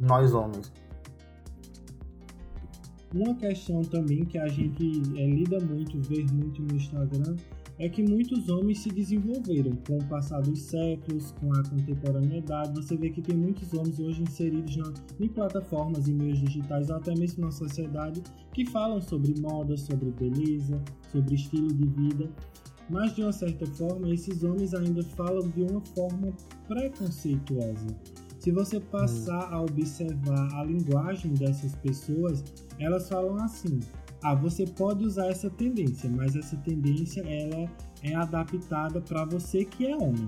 nós 0.00 0.34
homens. 0.34 0.72
Uma 3.14 3.36
questão 3.36 3.82
também 3.82 4.24
que 4.24 4.36
a 4.36 4.48
gente 4.48 5.00
é, 5.16 5.26
lida 5.26 5.60
muito, 5.60 6.00
vê 6.00 6.24
muito 6.24 6.60
no 6.60 6.74
Instagram, 6.74 7.36
é 7.78 7.88
que 7.88 8.02
muitos 8.02 8.48
homens 8.48 8.80
se 8.80 8.88
desenvolveram 8.88 9.72
com 9.86 9.98
o 9.98 10.04
passar 10.06 10.40
dos 10.40 10.62
séculos, 10.62 11.32
com 11.32 11.52
a 11.52 11.62
contemporaneidade. 11.62 12.74
Você 12.74 12.96
vê 12.96 13.10
que 13.10 13.20
tem 13.20 13.36
muitos 13.36 13.72
homens 13.74 13.98
hoje 13.98 14.22
inseridos 14.22 14.76
na, 14.76 14.92
em 15.20 15.28
plataformas, 15.28 16.08
em 16.08 16.14
meios 16.14 16.40
digitais, 16.40 16.88
ou 16.88 16.96
até 16.96 17.14
mesmo 17.14 17.44
na 17.44 17.50
sociedade, 17.50 18.22
que 18.52 18.64
falam 18.64 19.00
sobre 19.00 19.38
moda, 19.40 19.76
sobre 19.76 20.10
beleza, 20.10 20.82
sobre 21.12 21.34
estilo 21.34 21.68
de 21.68 21.86
vida. 21.88 22.30
Mas 22.88 23.14
de 23.14 23.22
uma 23.22 23.32
certa 23.32 23.66
forma, 23.66 24.08
esses 24.08 24.42
homens 24.42 24.72
ainda 24.72 25.02
falam 25.02 25.48
de 25.50 25.62
uma 25.62 25.80
forma 25.80 26.32
preconceituosa. 26.66 27.86
Se 28.38 28.52
você 28.52 28.78
passar 28.78 29.52
a 29.52 29.60
observar 29.60 30.54
a 30.54 30.64
linguagem 30.64 31.34
dessas 31.34 31.74
pessoas, 31.74 32.44
elas 32.78 33.08
falam 33.08 33.36
assim: 33.42 33.80
ah, 34.26 34.34
você 34.34 34.66
pode 34.66 35.04
usar 35.04 35.28
essa 35.28 35.48
tendência, 35.48 36.10
mas 36.10 36.34
essa 36.34 36.56
tendência 36.56 37.20
ela 37.20 37.70
é 38.02 38.12
adaptada 38.12 39.00
para 39.00 39.24
você 39.24 39.64
que 39.64 39.86
é 39.86 39.96
homem. 39.96 40.26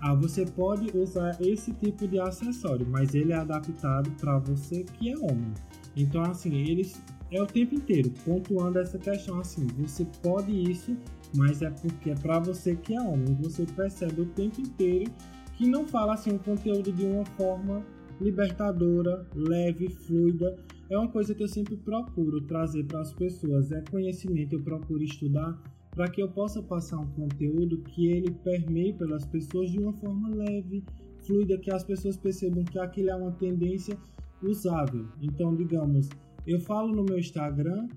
Ah, 0.00 0.12
você 0.12 0.44
pode 0.44 0.90
usar 0.98 1.40
esse 1.40 1.72
tipo 1.72 2.08
de 2.08 2.18
acessório, 2.18 2.84
mas 2.84 3.14
ele 3.14 3.32
é 3.32 3.36
adaptado 3.36 4.10
para 4.20 4.40
você 4.40 4.82
que 4.82 5.12
é 5.12 5.16
homem. 5.16 5.54
Então, 5.96 6.20
assim, 6.22 6.52
eles 6.52 7.00
é 7.30 7.40
o 7.40 7.46
tempo 7.46 7.76
inteiro 7.76 8.12
pontuando 8.24 8.80
essa 8.80 8.98
questão 8.98 9.38
assim: 9.38 9.68
você 9.78 10.04
pode 10.20 10.50
isso, 10.68 10.96
mas 11.32 11.62
é 11.62 11.70
porque 11.70 12.10
é 12.10 12.16
para 12.16 12.40
você 12.40 12.74
que 12.74 12.92
é 12.92 13.00
homem. 13.00 13.38
Você 13.40 13.64
percebe 13.64 14.22
o 14.22 14.26
tempo 14.26 14.60
inteiro 14.60 15.12
que 15.56 15.68
não 15.68 15.86
fala 15.86 16.14
assim 16.14 16.34
o 16.34 16.40
conteúdo 16.40 16.90
de 16.90 17.04
uma 17.04 17.24
forma 17.36 17.84
libertadora, 18.20 19.24
leve, 19.32 19.90
fluida. 19.90 20.56
É 20.92 20.98
uma 20.98 21.08
coisa 21.08 21.34
que 21.34 21.42
eu 21.42 21.48
sempre 21.48 21.74
procuro 21.74 22.42
trazer 22.42 22.84
para 22.84 23.00
as 23.00 23.14
pessoas, 23.14 23.72
é 23.72 23.82
conhecimento, 23.90 24.52
eu 24.52 24.62
procuro 24.62 25.02
estudar 25.02 25.58
para 25.90 26.10
que 26.10 26.22
eu 26.22 26.28
possa 26.28 26.62
passar 26.62 27.00
um 27.00 27.10
conteúdo 27.12 27.78
que 27.78 28.08
ele 28.08 28.30
permeie 28.30 28.92
pelas 28.92 29.24
pessoas 29.24 29.70
de 29.70 29.78
uma 29.78 29.94
forma 29.94 30.28
leve, 30.28 30.84
fluida, 31.26 31.56
que 31.56 31.72
as 31.72 31.82
pessoas 31.82 32.18
percebam 32.18 32.62
que 32.62 32.78
aquilo 32.78 33.08
é 33.08 33.16
uma 33.16 33.32
tendência 33.32 33.96
usável. 34.42 35.08
Então, 35.22 35.56
digamos, 35.56 36.10
eu 36.46 36.60
falo 36.60 36.94
no 36.94 37.04
meu 37.04 37.18
Instagram, 37.18 37.88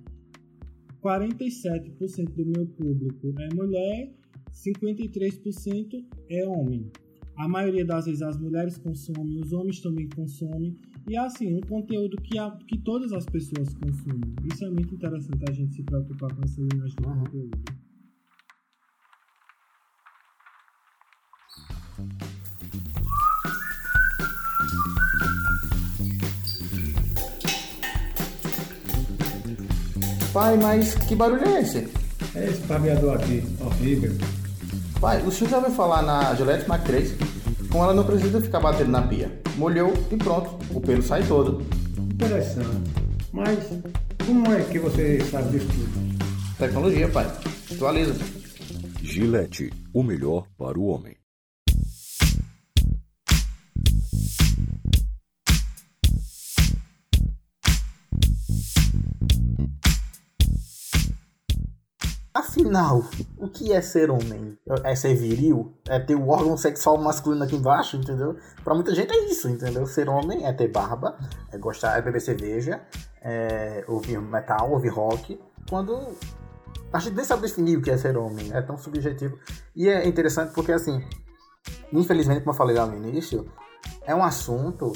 47% 1.03 2.33
do 2.33 2.45
meu 2.45 2.65
público 2.65 3.33
é 3.37 3.53
mulher, 3.53 4.13
53% 4.53 6.01
é 6.29 6.47
homem. 6.47 6.89
A 7.37 7.47
maioria 7.47 7.85
das 7.85 8.05
vezes 8.05 8.21
as 8.21 8.37
mulheres 8.37 8.77
consomem, 8.77 9.39
os 9.41 9.51
homens 9.51 9.81
também 9.81 10.07
consomem. 10.09 10.77
E 11.07 11.15
é 11.15 11.19
assim, 11.19 11.53
um 11.53 11.61
conteúdo 11.61 12.15
que, 12.21 12.37
a, 12.37 12.51
que 12.67 12.77
todas 12.79 13.11
as 13.11 13.25
pessoas 13.25 13.73
consomem. 13.75 14.33
Isso 14.51 14.63
é 14.65 14.69
muito 14.69 14.95
interessante 14.95 15.43
a 15.49 15.51
gente 15.53 15.73
se 15.75 15.83
preocupar 15.83 16.33
com 16.33 16.43
essa 16.43 16.61
linhagem 16.61 16.95
do 16.95 17.09
Uhum. 17.09 17.19
conteúdo. 17.23 17.57
Pai, 30.33 30.57
mas 30.57 30.93
que 30.95 31.15
barulho 31.15 31.45
é 31.45 31.61
esse? 31.61 31.87
É 32.35 32.45
esse 32.49 32.61
barbeador 32.67 33.15
aqui, 33.15 33.43
horrível. 33.61 34.11
Pai, 35.05 35.21
o 35.21 35.31
senhor 35.31 35.51
já 35.51 35.57
ouviu 35.57 35.71
falar 35.71 36.01
na 36.01 36.33
Gillette 36.33 36.67
Mac 36.67 36.83
3? 36.83 37.13
Com 37.71 37.83
ela 37.83 37.93
não 37.93 38.03
precisa 38.03 38.41
ficar 38.41 38.59
batendo 38.59 38.89
na 38.89 39.03
pia. 39.03 39.39
Molhou 39.55 39.93
e 40.09 40.17
pronto, 40.17 40.57
o 40.75 40.81
pelo 40.81 41.03
sai 41.03 41.21
todo. 41.27 41.63
Interessante. 42.15 42.91
Mas 43.31 43.69
como 44.25 44.51
é 44.51 44.63
que 44.63 44.79
você 44.79 45.19
sabe 45.25 45.51
disso 45.51 45.67
tudo? 45.67 46.57
Tecnologia, 46.57 47.07
pai. 47.07 47.31
Atualiza. 47.71 48.15
Gillette, 49.03 49.71
o 49.93 50.01
melhor 50.01 50.47
para 50.57 50.79
o 50.79 50.87
homem. 50.87 51.15
Final, 62.65 63.03
o 63.37 63.47
que 63.47 63.71
é 63.71 63.79
ser 63.79 64.09
homem? 64.09 64.57
É 64.83 64.95
ser 64.95 65.13
viril? 65.13 65.71
É 65.87 65.99
ter 65.99 66.15
o 66.15 66.29
órgão 66.29 66.57
sexual 66.57 66.97
masculino 66.97 67.43
aqui 67.43 67.55
embaixo, 67.55 67.95
entendeu? 67.95 68.35
Pra 68.63 68.73
muita 68.73 68.93
gente 68.95 69.11
é 69.11 69.25
isso, 69.25 69.47
entendeu? 69.47 69.85
Ser 69.85 70.09
homem 70.09 70.45
é 70.45 70.51
ter 70.51 70.67
barba, 70.69 71.15
é 71.51 71.57
gostar, 71.59 71.97
é 71.97 72.01
beber 72.01 72.21
cerveja, 72.21 72.81
é 73.21 73.85
ouvir 73.87 74.19
metal, 74.19 74.71
ouvir 74.71 74.89
rock. 74.89 75.39
Quando 75.69 76.15
a 76.91 76.99
gente 76.99 77.15
nem 77.15 77.25
sabe 77.25 77.43
definir 77.43 77.77
o 77.77 77.81
que 77.81 77.91
é 77.91 77.97
ser 77.97 78.17
homem, 78.17 78.51
é 78.51 78.61
tão 78.61 78.77
subjetivo. 78.77 79.37
E 79.75 79.87
é 79.87 80.07
interessante 80.07 80.51
porque, 80.51 80.71
assim, 80.71 81.03
infelizmente, 81.93 82.39
como 82.39 82.51
eu 82.51 82.57
falei 82.57 82.75
lá 82.75 82.87
no 82.87 82.95
início, 82.97 83.45
é 84.07 84.15
um 84.15 84.23
assunto 84.23 84.91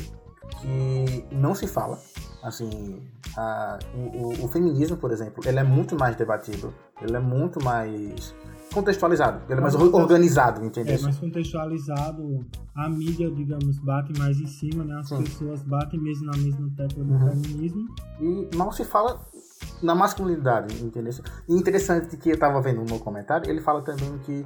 que 0.59 1.25
não 1.31 1.53
se 1.53 1.67
fala. 1.67 1.99
Assim, 2.41 3.05
a, 3.35 3.79
o, 3.93 4.45
o, 4.45 4.47
feminismo, 4.47 4.95
por 4.95 5.11
exemplo, 5.11 5.43
ele 5.45 5.59
é 5.59 5.63
muito 5.63 5.97
mais 5.97 6.15
debatido, 6.15 6.73
ele 7.01 7.15
é 7.15 7.19
muito 7.19 7.63
mais 7.63 8.35
contextualizado, 8.73 9.41
ele 9.49 9.59
é 9.59 9.61
mais 9.61 9.75
organizado, 9.75 10.63
entendeu? 10.63 10.95
É 10.95 11.01
mais 11.01 11.17
contextualizado, 11.17 12.45
a 12.75 12.89
mídia, 12.89 13.29
digamos, 13.31 13.79
bate 13.79 14.17
mais 14.19 14.39
em 14.39 14.45
cima, 14.45 14.83
né? 14.83 14.95
As 14.99 15.09
Sim. 15.09 15.23
pessoas 15.23 15.63
batem 15.63 15.99
mesmo 15.99 16.25
na 16.27 16.37
mesma 16.37 16.69
tecla 16.77 17.03
do 17.03 17.13
uhum. 17.13 17.41
feminismo. 17.41 17.87
E 18.19 18.55
mal 18.55 18.71
se 18.71 18.85
fala 18.85 19.19
na 19.81 19.95
masculinidade, 19.95 20.83
entendeu? 20.83 21.13
E 21.47 21.53
interessante 21.53 22.15
que 22.17 22.29
eu 22.29 22.37
tava 22.37 22.61
vendo 22.61 22.83
no 22.83 22.99
comentário, 22.99 23.49
ele 23.49 23.61
fala 23.61 23.81
também 23.81 24.17
que 24.19 24.45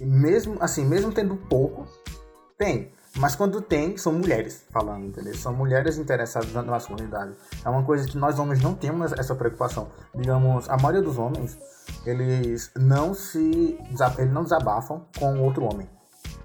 mesmo 0.00 0.56
assim, 0.60 0.86
mesmo 0.86 1.12
tendo 1.12 1.36
pouco, 1.36 1.86
tem. 2.56 2.92
Mas 3.16 3.34
quando 3.34 3.60
tem, 3.60 3.96
são 3.96 4.12
mulheres 4.12 4.64
falando, 4.70 5.06
entendeu? 5.06 5.34
São 5.34 5.52
mulheres 5.52 5.98
interessadas 5.98 6.52
na 6.52 6.62
masculinidade. 6.62 7.34
É 7.64 7.68
uma 7.68 7.82
coisa 7.82 8.06
que 8.06 8.16
nós 8.16 8.38
homens 8.38 8.62
não 8.62 8.74
temos 8.74 9.12
essa 9.12 9.34
preocupação. 9.34 9.88
Digamos, 10.14 10.68
a 10.70 10.76
maioria 10.76 11.02
dos 11.02 11.18
homens, 11.18 11.58
eles 12.06 12.70
não 12.76 13.12
se 13.12 13.78
eles 14.18 14.32
não 14.32 14.44
desabafam 14.44 15.04
com 15.18 15.40
outro 15.40 15.64
homem. 15.64 15.88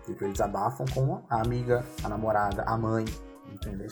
Tipo, 0.05 0.23
eles 0.23 0.33
desabafam 0.33 0.85
com 0.93 1.21
a 1.29 1.41
amiga, 1.41 1.85
a 2.03 2.09
namorada, 2.09 2.63
a 2.63 2.75
mãe, 2.75 3.05
entendeu? 3.51 3.87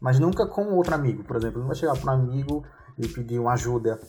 Mas 0.00 0.18
nunca 0.18 0.46
com 0.46 0.66
outro 0.74 0.94
amigo. 0.94 1.22
Por 1.22 1.36
exemplo, 1.36 1.60
não 1.60 1.68
vai 1.68 1.76
chegar 1.76 1.96
para 1.96 2.12
um 2.12 2.22
amigo 2.22 2.64
e 2.98 3.06
pedir 3.06 3.38
uma 3.38 3.52
ajuda, 3.52 4.00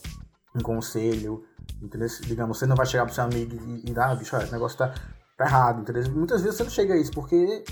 um 0.56 0.62
conselho, 0.62 1.44
entendeu? 1.82 2.08
Digamos, 2.22 2.58
você 2.58 2.66
não 2.66 2.76
vai 2.76 2.86
chegar 2.86 3.06
pro 3.06 3.14
seu 3.14 3.24
amigo 3.24 3.56
e, 3.56 3.92
e 3.92 4.00
ah, 4.00 4.16
bicho, 4.16 4.36
esse 4.38 4.52
negócio 4.52 4.78
tá, 4.78 4.94
tá 5.38 5.46
errado, 5.46 5.82
entendeu? 5.82 6.04
Muitas 6.12 6.42
vezes 6.42 6.58
você 6.58 6.64
não 6.64 6.72
chega 6.72 6.94
a 6.94 6.98
isso, 6.98 7.12
porque 7.12 7.64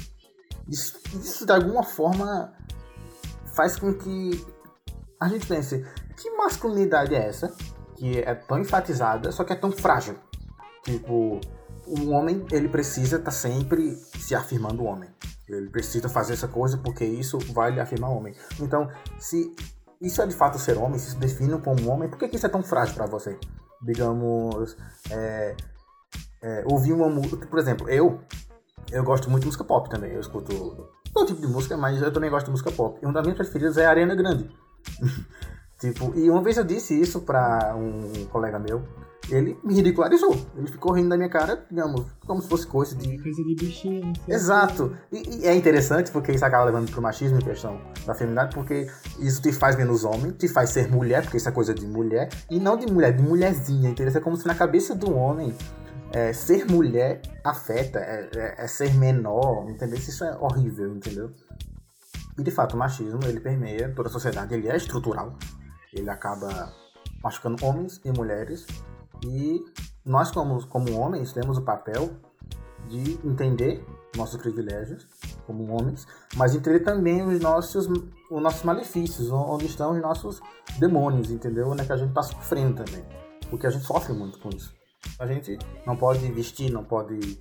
isso, 0.68 1.00
isso 1.14 1.46
de 1.46 1.52
alguma 1.52 1.84
forma 1.84 2.54
faz 3.56 3.78
com 3.78 3.94
que 3.94 4.46
a 5.20 5.28
gente 5.28 5.48
pense, 5.48 5.86
que 6.18 6.30
masculinidade 6.32 7.16
é 7.16 7.28
essa? 7.28 7.54
Que 7.96 8.20
é 8.20 8.36
tão 8.36 8.60
enfatizada, 8.60 9.32
só 9.32 9.44
que 9.44 9.54
é 9.54 9.56
tão 9.56 9.72
frágil. 9.72 10.16
Tipo, 10.84 11.40
o 11.88 12.10
homem, 12.10 12.46
ele 12.52 12.68
precisa 12.68 13.18
estar 13.18 13.26
tá 13.26 13.32
sempre 13.32 13.96
se 13.96 14.36
afirmando 14.36 14.84
homem. 14.84 15.10
Ele 15.48 15.70
precisa 15.70 16.10
fazer 16.10 16.34
essa 16.34 16.48
coisa 16.48 16.78
porque 16.78 17.06
isso 17.06 17.38
vai 17.54 17.72
lhe 17.72 17.80
afirmar 17.80 18.10
homem. 18.10 18.36
Então, 18.60 18.90
se 19.20 19.56
isso 20.02 20.22
é 20.22 20.28
de 20.28 20.36
fato 20.36 20.58
ser 20.58 20.78
homem, 20.78 21.00
se 21.00 21.12
se 21.12 21.18
define 21.18 21.60
como 21.62 21.90
homem, 21.90 22.10
por 22.10 22.18
que, 22.18 22.28
que 22.28 22.36
isso 22.36 22.46
é 22.46 22.50
tão 22.50 22.64
frágil 22.64 22.96
para 22.96 23.06
você? 23.06 23.38
Digamos, 23.82 24.76
é, 25.12 25.56
é, 26.42 26.64
ouvir 26.66 26.94
uma 26.94 27.10
música. 27.10 27.46
Por 27.48 27.60
exemplo, 27.60 27.90
eu, 27.90 28.20
eu 28.92 29.04
gosto 29.04 29.30
muito 29.30 29.42
de 29.42 29.48
música 29.48 29.63
pop 29.63 29.89
também. 29.89 30.12
Eu 30.12 30.22
escuto 30.22 30.89
todo 31.13 31.27
tipo 31.27 31.42
de 31.42 31.48
música, 31.48 31.77
mas 31.77 32.01
eu 32.01 32.12
também 32.12 32.30
gosto 32.30 32.46
de 32.46 32.51
música 32.51 32.72
pop. 32.72 33.00
E 33.01 33.06
uma 33.06 33.13
das 33.13 33.24
minhas 33.24 33.38
preferidas 33.38 33.77
é 33.77 33.86
a 33.86 33.89
Arena 33.89 34.15
Grande. 34.15 34.50
tipo, 35.80 36.13
e 36.15 36.30
uma 36.30 36.42
vez 36.42 36.58
eu 36.58 36.63
disse 36.63 37.00
isso 37.00 37.22
pra 37.22 37.75
um 37.75 38.25
colega 38.25 38.60
meu 38.60 38.84
ele 39.30 39.58
me 39.63 39.74
ridicularizou. 39.74 40.36
Ele 40.56 40.68
ficou 40.68 40.92
rindo 40.92 41.10
da 41.10 41.18
minha 41.18 41.30
cara, 41.30 41.65
digamos, 41.70 42.06
como 42.25 42.42
se 42.42 42.48
fosse 42.48 42.68
coisa 42.68 42.96
de. 42.96 43.18
Coisa 43.18 43.44
de 43.44 43.56
bichinho. 43.56 44.13
Exato. 44.27 44.96
E, 45.12 45.42
e, 45.42 45.48
é 45.48 45.56
interessante 45.56 46.12
porque 46.12 46.32
isso 46.32 46.46
acaba 46.46 46.65
levando 46.65 46.92
pro 46.92 47.01
machismo 47.01 47.38
em 47.38 47.42
questão 47.42 47.80
da 48.06 48.13
feminidade, 48.13 48.54
porque 48.54 48.88
isso 49.20 49.42
te 49.42 49.51
faz 49.51 49.75
menos 49.75 50.04
homem, 50.04 50.32
te 50.32 50.48
faz 50.48 50.69
ser 50.69 50.89
mulher, 50.89 51.24
porque 51.24 51.38
isso 51.38 51.50
é 51.50 51.52
coisa 51.52 51.74
de 51.74 51.86
mulher, 51.88 52.30
e 52.50 52.60
não 52.60 52.78
de 52.78 52.91
mulher, 52.91 53.13
de 53.13 53.24
mulherzinha, 53.24 53.89
entendeu? 53.89 54.13
É 54.15 54.19
como 54.19 54.36
se 54.36 54.45
na 54.45 54.56
cabeça 54.56 54.95
do 54.95 55.13
homem. 55.13 55.54
É, 56.12 56.32
ser 56.32 56.65
mulher 56.65 57.22
afeta, 57.44 58.00
é, 58.00 58.30
é, 58.36 58.56
é 58.63 58.68
ser 58.68 58.94
menor, 58.94 59.70
entendeu? 59.70 59.98
Isso 59.98 60.24
é 60.24 60.38
horrível, 60.38 60.96
entendeu? 60.96 61.32
E 62.38 62.44
de 62.44 62.52
fato, 62.52 62.76
o 62.76 62.78
machismo 62.78 63.20
ele 63.26 63.39
permeia 63.39 63.94
toda 63.94 64.10
a 64.10 64.12
sociedade, 64.12 64.54
ele 64.54 64.68
é 64.68 64.76
estrutural, 64.76 65.38
ele 65.94 66.10
acaba 66.10 66.74
machucando 67.24 67.65
homens 67.65 68.00
e 68.04 68.12
mulheres 68.12 68.65
e 69.26 69.63
nós, 70.06 70.32
como, 70.32 70.65
como 70.68 71.00
homens, 71.00 71.34
temos 71.34 71.58
o 71.58 71.62
papel 71.62 72.12
de 72.88 73.20
entender 73.28 73.84
nossos 74.15 74.39
privilégios 74.39 75.08
como 75.48 75.72
homens, 75.72 76.06
mas 76.36 76.56
entender 76.56 76.82
também 76.82 77.26
os 77.26 77.39
nossos, 77.39 77.88
os 77.88 78.41
nossos 78.41 78.63
malefícios, 78.63 79.32
onde 79.32 79.65
estão 79.65 79.94
os 79.94 80.02
nossos 80.02 80.41
demônios, 80.78 81.32
entendeu? 81.32 81.68
Onde 81.70 81.82
é 81.82 81.86
que 81.86 81.94
a 81.94 81.98
gente 81.98 82.10
está 82.10 82.22
sofrendo 82.22 82.84
também. 82.84 83.04
Porque 83.50 83.65
a 83.65 83.70
gente 83.70 83.86
sofre 83.86 84.13
muito 84.13 84.39
com 84.39 84.50
isso. 84.50 84.75
A 85.20 85.26
gente 85.28 85.58
não 85.86 85.96
pode 85.96 86.30
vestir, 86.32 86.72
não 86.72 86.84
pode 86.84 87.38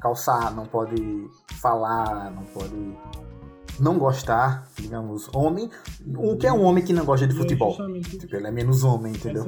calçar, 0.00 0.54
não 0.54 0.66
pode 0.66 0.96
falar, 1.60 2.30
não 2.30 2.44
pode 2.44 2.96
não 3.80 3.98
gostar, 3.98 4.68
digamos, 4.78 5.28
homem. 5.34 5.68
O 6.16 6.36
que 6.36 6.46
é 6.46 6.52
um 6.52 6.62
homem 6.62 6.84
que 6.84 6.92
não 6.92 7.04
gosta 7.04 7.26
de 7.26 7.34
futebol? 7.34 7.76
Tipo, 8.02 8.36
ele 8.36 8.46
é 8.46 8.50
menos 8.50 8.84
homem, 8.84 9.12
entendeu? 9.12 9.44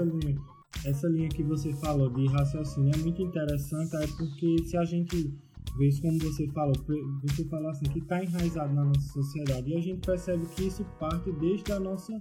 essa 0.85 1.09
linha 1.09 1.29
que 1.29 1.43
você 1.43 1.73
falou 1.75 2.11
de 2.11 2.27
raciocínio 2.27 2.93
é 2.95 2.99
muito 2.99 3.23
interessante, 3.23 3.97
é 3.97 4.07
porque 4.07 4.57
se 4.65 4.77
a 4.77 4.85
gente 4.85 5.33
vê 5.77 5.89
isso 5.89 6.03
como 6.03 6.19
você 6.19 6.47
falou, 6.49 6.75
você 7.23 7.45
falou 7.49 7.71
assim, 7.71 7.85
que 7.87 7.99
está 7.99 8.23
enraizado 8.23 8.75
na 8.75 8.85
nossa 8.85 9.13
sociedade, 9.13 9.71
e 9.71 9.77
a 9.77 9.81
gente 9.81 10.05
percebe 10.05 10.47
que 10.47 10.65
isso 10.65 10.85
parte 10.99 11.33
desde 11.33 11.73
a 11.73 11.81
nossa, 11.81 12.13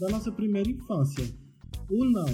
da 0.00 0.08
nossa 0.08 0.32
primeira 0.32 0.70
infância. 0.70 1.24
O 1.90 2.04
não, 2.04 2.26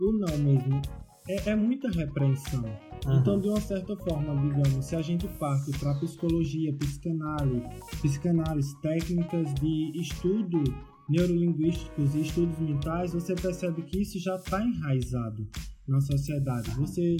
o 0.00 0.12
não 0.12 0.38
mesmo, 0.38 0.80
é, 1.28 1.50
é 1.50 1.56
muita 1.56 1.90
repreensão. 1.90 2.64
Uhum. 3.06 3.20
Então, 3.20 3.40
de 3.40 3.48
uma 3.48 3.60
certa 3.60 3.96
forma, 3.96 4.34
digamos, 4.40 4.84
se 4.84 4.96
a 4.96 5.02
gente 5.02 5.26
parte 5.38 5.70
para 5.78 5.94
psicologia, 5.94 6.72
psicanálise, 6.74 7.62
psicanálise, 8.00 8.80
técnicas 8.80 9.52
de 9.54 9.92
estudo 10.00 10.62
neurolinguísticos 11.08 12.14
e 12.14 12.22
estudos 12.22 12.58
mentais, 12.58 13.12
você 13.12 13.34
percebe 13.34 13.82
que 13.82 14.00
isso 14.00 14.18
já 14.18 14.36
está 14.36 14.64
enraizado 14.64 15.46
na 15.86 16.00
sociedade. 16.00 16.70
Você 16.70 17.16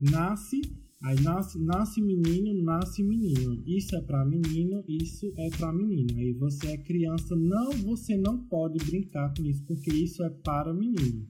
nasce, 0.00 0.60
aí 1.02 1.20
nasce, 1.20 1.58
nasce 1.62 2.00
menino, 2.00 2.62
nasce 2.64 3.02
menino. 3.02 3.62
Isso 3.66 3.94
é 3.94 4.00
para 4.02 4.24
menino, 4.24 4.82
isso 4.88 5.32
é 5.36 5.50
para 5.56 5.72
menino. 5.72 6.18
Aí 6.18 6.32
você 6.32 6.68
é 6.68 6.78
criança, 6.78 7.36
não, 7.36 7.70
você 7.72 8.16
não 8.16 8.38
pode 8.48 8.84
brincar 8.84 9.32
com 9.36 9.44
isso, 9.44 9.64
porque 9.64 9.92
isso 9.92 10.24
é 10.24 10.30
para 10.30 10.72
menino. 10.72 11.26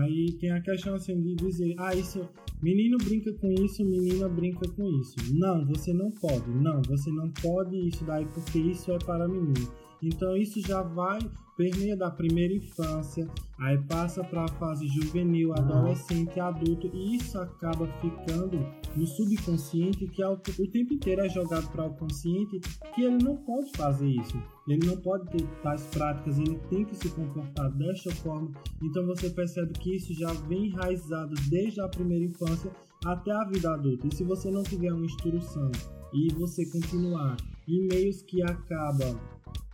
Aí 0.00 0.32
tem 0.38 0.50
a 0.50 0.60
questão 0.60 0.94
assim 0.94 1.20
de 1.20 1.34
dizer, 1.34 1.74
ah, 1.78 1.94
isso, 1.94 2.28
menino 2.62 2.98
brinca 2.98 3.32
com 3.34 3.50
isso, 3.52 3.84
menina 3.84 4.28
brinca 4.28 4.68
com 4.70 4.88
isso. 5.00 5.16
Não, 5.32 5.64
você 5.66 5.92
não 5.92 6.10
pode. 6.10 6.48
Não, 6.50 6.82
você 6.82 7.10
não 7.10 7.30
pode 7.30 7.88
isso 7.88 8.04
daí 8.04 8.26
porque 8.26 8.58
isso 8.58 8.92
é 8.92 8.98
para 8.98 9.26
menino. 9.26 9.72
Então 10.02 10.36
isso 10.36 10.60
já 10.60 10.82
vai 10.82 11.18
permeia 11.56 11.96
da 11.96 12.10
primeira 12.10 12.54
infância, 12.54 13.28
aí 13.60 13.78
passa 13.84 14.24
para 14.24 14.44
a 14.44 14.48
fase 14.48 14.88
juvenil, 14.88 15.52
adolescente, 15.52 16.40
adulto, 16.40 16.90
e 16.92 17.16
isso 17.16 17.38
acaba 17.38 17.86
ficando 18.00 18.58
no 18.96 19.06
subconsciente, 19.06 20.06
que 20.08 20.22
é 20.22 20.28
o, 20.28 20.32
o 20.32 20.70
tempo 20.70 20.94
inteiro 20.94 21.24
é 21.24 21.28
jogado 21.28 21.70
para 21.70 21.84
o 21.84 21.94
consciente, 21.94 22.58
que 22.94 23.02
ele 23.02 23.22
não 23.22 23.36
pode 23.36 23.70
fazer 23.76 24.08
isso. 24.08 24.42
Ele 24.66 24.86
não 24.86 24.96
pode 24.96 25.30
ter 25.30 25.46
tais 25.62 25.84
práticas, 25.86 26.38
ele 26.38 26.58
tem 26.70 26.84
que 26.84 26.96
se 26.96 27.08
comportar 27.10 27.70
desta 27.72 28.10
forma. 28.16 28.50
Então 28.82 29.06
você 29.06 29.28
percebe 29.30 29.72
que 29.74 29.96
isso 29.96 30.14
já 30.14 30.32
vem 30.32 30.66
enraizado 30.66 31.34
desde 31.48 31.80
a 31.80 31.88
primeira 31.88 32.24
infância 32.24 32.72
até 33.04 33.32
a 33.32 33.44
vida 33.44 33.72
adulta. 33.72 34.06
E 34.06 34.14
se 34.14 34.24
você 34.24 34.50
não 34.50 34.62
tiver 34.62 34.92
uma 34.92 35.04
instrução 35.04 35.70
e 36.14 36.32
você 36.34 36.64
continuar 36.70 37.36
em 37.68 37.86
meios 37.88 38.22
que 38.22 38.42
acabam 38.42 39.18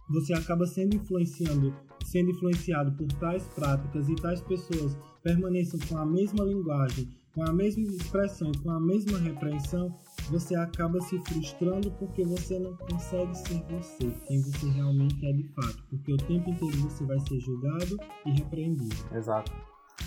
você 0.09 0.33
acaba 0.33 0.67
sendo 0.67 0.97
influenciando, 0.97 1.75
sendo 2.05 2.31
influenciado 2.31 2.93
por 2.93 3.07
tais 3.15 3.45
práticas 3.49 4.09
e 4.09 4.15
tais 4.17 4.41
pessoas 4.41 4.97
permaneçam 5.23 5.79
com 5.89 5.99
a 5.99 6.07
mesma 6.07 6.45
linguagem, 6.45 7.09
com 7.35 7.43
a 7.43 7.53
mesma 7.53 7.83
expressão, 7.85 8.51
com 8.63 8.71
a 8.71 8.81
mesma 8.81 9.19
repreensão, 9.19 9.95
você 10.31 10.55
acaba 10.55 11.01
se 11.03 11.19
frustrando 11.21 11.91
porque 11.93 12.25
você 12.25 12.59
não 12.59 12.77
consegue 12.77 13.35
ser 13.37 13.63
você, 13.71 14.11
quem 14.27 14.43
você 14.43 14.69
realmente 14.71 15.25
é 15.27 15.33
de 15.33 15.45
fato, 15.55 15.83
porque 15.91 16.13
o 16.13 16.17
tempo 16.17 16.51
inteiro 16.51 16.77
você 16.79 17.05
vai 17.05 17.19
ser 17.21 17.39
julgado 17.41 17.99
e 18.27 18.31
repreendido. 18.31 18.97
Exato. 19.15 19.53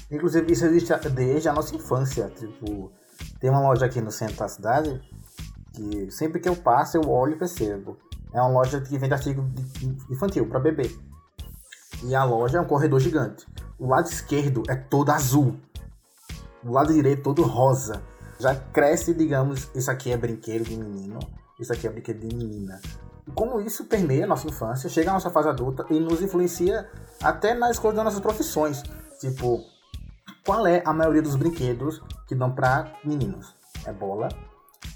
Inclusive 0.10 0.52
isso 0.52 0.66
existe 0.66 0.94
desde 1.10 1.50
a 1.50 1.54
nossa 1.54 1.76
infância, 1.76 2.30
tipo, 2.30 2.92
tem 3.40 3.50
uma 3.50 3.62
loja 3.62 3.86
aqui 3.86 4.02
no 4.02 4.12
centro 4.12 4.38
da 4.38 4.48
cidade 4.48 5.02
que 5.74 6.12
sempre 6.12 6.40
que 6.40 6.50
eu 6.50 6.56
passo 6.56 6.98
eu 6.98 7.10
olho 7.10 7.34
e 7.34 7.40
percebo 7.40 7.98
é 8.34 8.40
uma 8.40 8.50
loja 8.50 8.80
que 8.82 8.98
vende 8.98 9.14
artigo 9.14 9.44
infantil 10.10 10.48
para 10.48 10.60
bebê. 10.60 10.90
E 12.04 12.16
a 12.16 12.24
loja 12.24 12.58
é 12.58 12.62
um 12.62 12.66
corredor 12.66 13.00
gigante. 13.00 13.46
O 13.78 13.88
lado 13.88 14.08
esquerdo 14.08 14.64
é 14.70 14.76
todo 14.76 15.12
azul. 15.12 15.56
o 16.64 16.72
lado 16.72 16.94
direito 16.94 17.24
todo 17.24 17.44
rosa. 17.44 18.02
Já 18.40 18.56
cresce, 18.56 19.14
digamos, 19.14 19.70
isso 19.76 19.92
aqui 19.92 20.12
é 20.12 20.18
brinquedo 20.18 20.64
de 20.64 20.76
menino, 20.76 21.20
isso 21.60 21.72
aqui 21.72 21.86
é 21.86 21.92
brinquedo 21.92 22.20
de 22.20 22.36
menina. 22.36 22.82
Como 23.36 23.62
isso 23.62 23.86
permeia 23.86 24.26
a 24.26 24.28
nossa 24.28 24.48
infância, 24.48 24.90
chega 24.90 25.12
à 25.12 25.14
nossa 25.14 25.30
fase 25.30 25.48
adulta 25.48 25.86
e 25.92 26.00
nos 26.00 26.22
influencia 26.22 26.90
até 27.22 27.54
na 27.54 27.70
escolha 27.70 27.96
das 27.96 28.06
nossas 28.06 28.20
profissões. 28.20 28.82
Tipo, 29.20 29.64
qual 30.44 30.66
é 30.66 30.82
a 30.84 30.92
maioria 30.92 31.22
dos 31.22 31.36
brinquedos 31.36 32.02
que 32.28 32.34
dão 32.34 32.52
para 32.52 32.92
meninos? 33.06 33.56
É 33.86 33.94
bola, 33.94 34.30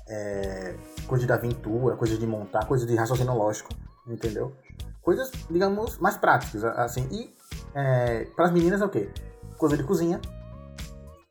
é 0.07 0.75
coisa 1.07 1.25
de 1.25 1.31
aventura, 1.31 1.95
coisa 1.95 2.17
de 2.17 2.25
montar, 2.25 2.65
coisa 2.65 2.85
de 2.85 2.95
raciocínio 2.95 3.33
lógico, 3.33 3.69
entendeu? 4.07 4.53
Coisas, 5.01 5.31
digamos, 5.49 5.97
mais 5.99 6.17
práticas, 6.17 6.63
assim. 6.63 7.07
E 7.11 7.33
é, 7.73 8.25
para 8.35 8.45
as 8.45 8.51
meninas 8.51 8.81
é 8.81 8.85
o 8.85 8.89
quê? 8.89 9.09
Coisa 9.57 9.77
de 9.77 9.83
cozinha, 9.83 10.19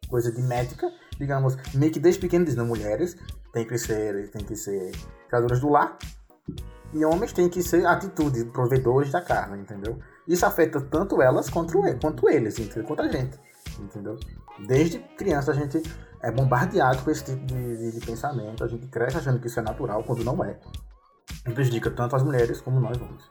coisa 0.08 0.30
de 0.30 0.40
médica, 0.42 0.92
digamos, 1.18 1.56
meio 1.74 1.92
que 1.92 1.98
desde 1.98 2.20
pequeno 2.20 2.46
mulheres 2.64 3.16
tem 3.52 3.66
que 3.66 3.76
ser, 3.78 4.30
tem 4.30 4.44
que 4.44 4.56
ser 4.56 4.92
criadoras 5.28 5.60
do 5.60 5.68
lar 5.68 5.96
e 6.92 7.04
homens 7.04 7.32
têm 7.32 7.48
que 7.48 7.62
ser 7.62 7.84
atitude, 7.86 8.44
provedores 8.46 9.10
da 9.10 9.20
carne, 9.20 9.60
entendeu? 9.60 9.98
Isso 10.26 10.46
afeta 10.46 10.80
tanto 10.80 11.20
elas 11.20 11.50
quanto, 11.50 11.80
quanto 12.00 12.28
eles, 12.30 12.58
entendeu? 12.58 12.84
quanto 12.84 13.02
a 13.02 13.08
gente, 13.08 13.38
entendeu? 13.82 14.16
Desde 14.66 14.98
criança 15.16 15.52
a 15.52 15.54
gente 15.54 15.82
é 16.22 16.30
bombardeado 16.30 17.02
com 17.02 17.10
esse 17.10 17.24
tipo 17.24 17.44
de, 17.46 17.76
de, 17.76 17.98
de 17.98 18.06
pensamento, 18.06 18.64
a 18.64 18.68
gente 18.68 18.86
cresce 18.86 19.18
achando 19.18 19.40
que 19.40 19.46
isso 19.46 19.60
é 19.60 19.62
natural, 19.62 20.02
quando 20.04 20.24
não 20.24 20.42
é. 20.44 20.58
E 21.46 21.52
prejudica 21.52 21.90
tanto 21.90 22.16
as 22.16 22.22
mulheres 22.22 22.60
como 22.60 22.80
nós 22.80 22.96
homens. 22.96 23.30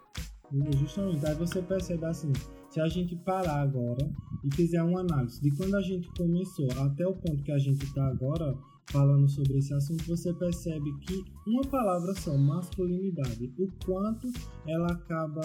Justamente, 0.77 1.25
aí 1.25 1.33
você 1.33 1.61
percebe 1.63 2.05
assim, 2.05 2.31
se 2.69 2.79
a 2.79 2.87
gente 2.87 3.15
parar 3.15 3.61
agora 3.61 4.07
e 4.43 4.55
fizer 4.55 4.83
uma 4.83 4.99
análise 4.99 5.41
de 5.41 5.49
quando 5.55 5.75
a 5.75 5.81
gente 5.81 6.07
começou 6.15 6.67
até 6.85 7.07
o 7.07 7.15
ponto 7.15 7.41
que 7.43 7.51
a 7.51 7.57
gente 7.57 7.83
está 7.83 8.05
agora 8.05 8.55
falando 8.91 9.27
sobre 9.27 9.57
esse 9.57 9.73
assunto, 9.73 10.05
você 10.05 10.31
percebe 10.33 10.91
que 10.99 11.23
uma 11.47 11.63
palavra 11.63 12.13
só, 12.15 12.37
masculinidade, 12.37 13.51
o 13.57 13.67
quanto 13.83 14.27
ela 14.67 14.91
acaba 14.91 15.41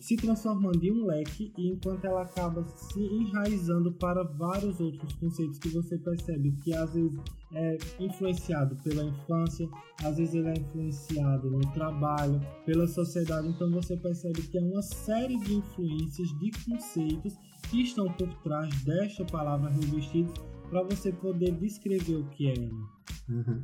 se 0.00 0.16
transformando 0.16 0.82
em 0.82 0.92
um 0.92 1.06
leque 1.06 1.52
e 1.56 1.68
enquanto 1.68 2.04
ela 2.04 2.22
acaba 2.22 2.66
se 2.66 3.00
enraizando 3.00 3.92
para 3.92 4.22
vários 4.22 4.80
outros 4.80 5.12
conceitos 5.14 5.58
que 5.58 5.68
você 5.68 5.98
percebe 5.98 6.52
que 6.62 6.74
às 6.74 6.92
vezes 6.94 7.18
é 7.52 7.78
influenciado 8.00 8.76
pela 8.82 9.04
infância, 9.04 9.68
às 10.04 10.16
vezes 10.16 10.34
ele 10.34 10.48
é 10.48 10.54
influenciado 10.54 11.50
no 11.50 11.60
trabalho, 11.72 12.40
pela 12.64 12.86
sociedade, 12.86 13.48
então 13.48 13.70
você 13.70 13.96
percebe 13.96 14.42
que 14.42 14.58
é 14.58 14.62
uma 14.62 14.82
série 14.82 15.38
de 15.38 15.54
influências, 15.54 16.28
de 16.38 16.50
conceitos 16.64 17.34
que 17.70 17.82
estão 17.82 18.06
por 18.12 18.32
trás 18.42 18.74
desta 18.84 19.24
palavra 19.24 19.70
revestidos 19.70 20.32
para 20.68 20.82
você 20.82 21.12
poder 21.12 21.52
descrever 21.52 22.16
o 22.16 22.28
que 22.30 22.48
é 22.48 22.54
ela. 22.54 22.88
Uhum. 23.28 23.62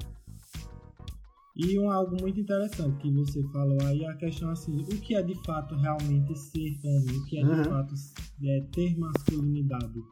E 1.57 1.79
um, 1.79 1.89
algo 1.89 2.17
muito 2.21 2.41
interessante 2.41 2.99
que 2.99 3.11
você 3.13 3.41
falou 3.53 3.79
aí 3.83 4.03
é 4.03 4.09
a 4.09 4.17
questão 4.17 4.51
assim, 4.51 4.77
o 4.83 5.01
que 5.01 5.15
é 5.15 5.23
de 5.23 5.35
fato 5.45 5.77
realmente 5.77 6.37
ser 6.37 6.75
homem, 6.85 7.17
o 7.17 7.25
que 7.27 7.39
é 7.39 7.45
uhum. 7.45 7.63
de 7.63 7.69
fato 7.69 7.95
é, 8.43 8.61
ter 8.73 8.99
masculinidade. 8.99 10.03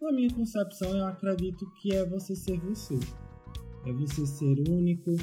Na 0.00 0.12
minha 0.12 0.30
concepção, 0.34 0.94
eu 0.94 1.06
acredito 1.06 1.64
que 1.80 1.94
é 1.94 2.04
você 2.04 2.36
ser 2.36 2.58
você. 2.60 2.98
É 3.86 3.92
você 3.92 4.26
ser 4.26 4.68
único, 4.68 5.16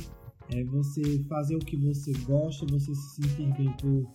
é 0.50 0.64
você 0.64 1.24
fazer 1.30 1.56
o 1.56 1.60
que 1.60 1.78
você 1.78 2.14
gosta, 2.24 2.66
você 2.66 2.96
se 2.96 3.22
sentir 3.22 3.54
bem 3.56 3.72
por 3.74 4.08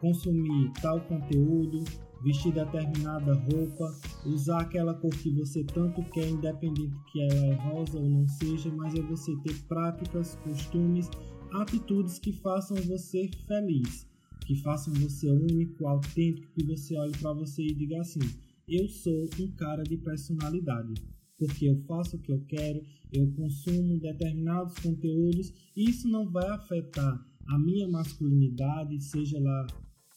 consumir 0.00 0.72
tal 0.80 1.00
conteúdo, 1.02 1.84
vestir 2.24 2.52
determinada 2.52 3.34
roupa, 3.34 3.94
usar 4.24 4.62
aquela 4.62 4.94
cor 4.94 5.10
que 5.10 5.30
você 5.30 5.62
tanto 5.62 6.02
quer, 6.10 6.28
independente 6.28 6.96
que 7.12 7.20
ela 7.20 7.46
é 7.46 7.54
rosa 7.54 7.98
ou 7.98 8.08
não 8.08 8.26
seja, 8.26 8.72
mas 8.72 8.94
é 8.94 9.02
você 9.02 9.36
ter 9.42 9.54
práticas, 9.68 10.34
costumes, 10.36 11.08
atitudes 11.52 12.18
que 12.18 12.32
façam 12.32 12.76
você 12.78 13.30
feliz, 13.46 14.08
que 14.46 14.56
façam 14.56 14.94
você 14.94 15.30
único, 15.30 15.86
autêntico, 15.86 16.52
que 16.54 16.64
você 16.64 16.96
olhe 16.96 17.12
para 17.18 17.34
você 17.34 17.62
e 17.62 17.74
diga 17.74 18.00
assim: 18.00 18.20
eu 18.66 18.88
sou 18.88 19.28
um 19.38 19.50
cara 19.52 19.82
de 19.82 19.98
personalidade. 19.98 20.94
Porque 21.36 21.66
eu 21.66 21.76
faço 21.88 22.16
o 22.16 22.18
que 22.20 22.32
eu 22.32 22.40
quero, 22.46 22.80
eu 23.12 23.30
consumo 23.32 23.98
determinados 23.98 24.74
conteúdos, 24.78 25.52
e 25.76 25.90
isso 25.90 26.08
não 26.08 26.30
vai 26.30 26.48
afetar 26.48 27.26
a 27.46 27.58
minha 27.58 27.88
masculinidade, 27.88 29.02
seja 29.02 29.38
lá 29.40 29.66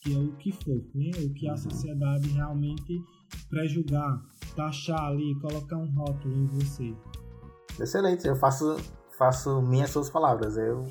que 0.01 0.13
é 0.13 0.17
o 0.17 0.36
que 0.38 0.51
for, 0.51 0.83
né? 0.93 1.12
O 1.25 1.33
que 1.33 1.47
a 1.47 1.51
uhum. 1.51 1.57
sociedade 1.57 2.29
realmente 2.29 3.01
pré-julgar, 3.49 4.21
taxar 4.55 5.03
ali, 5.05 5.36
colocar 5.39 5.77
um 5.77 5.89
rótulo 5.93 6.36
em 6.36 6.45
você. 6.45 6.95
Excelente, 7.79 8.27
eu 8.27 8.36
faço, 8.36 8.77
faço 9.17 9.62
minhas 9.62 9.89
suas 9.89 10.10
palavras, 10.10 10.57
eu 10.57 10.86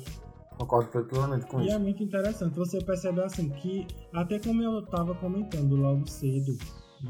concordo 0.57 1.05
plenamente 1.05 1.45
com 1.47 1.59
e 1.59 1.65
isso. 1.65 1.73
E 1.73 1.75
é 1.75 1.79
muito 1.79 2.03
interessante, 2.03 2.55
você 2.55 2.83
percebe 2.83 3.21
assim 3.21 3.49
que, 3.49 3.85
até 4.13 4.39
como 4.39 4.61
eu 4.61 4.79
estava 4.79 5.13
comentando 5.15 5.75
logo 5.75 6.07
cedo 6.07 6.57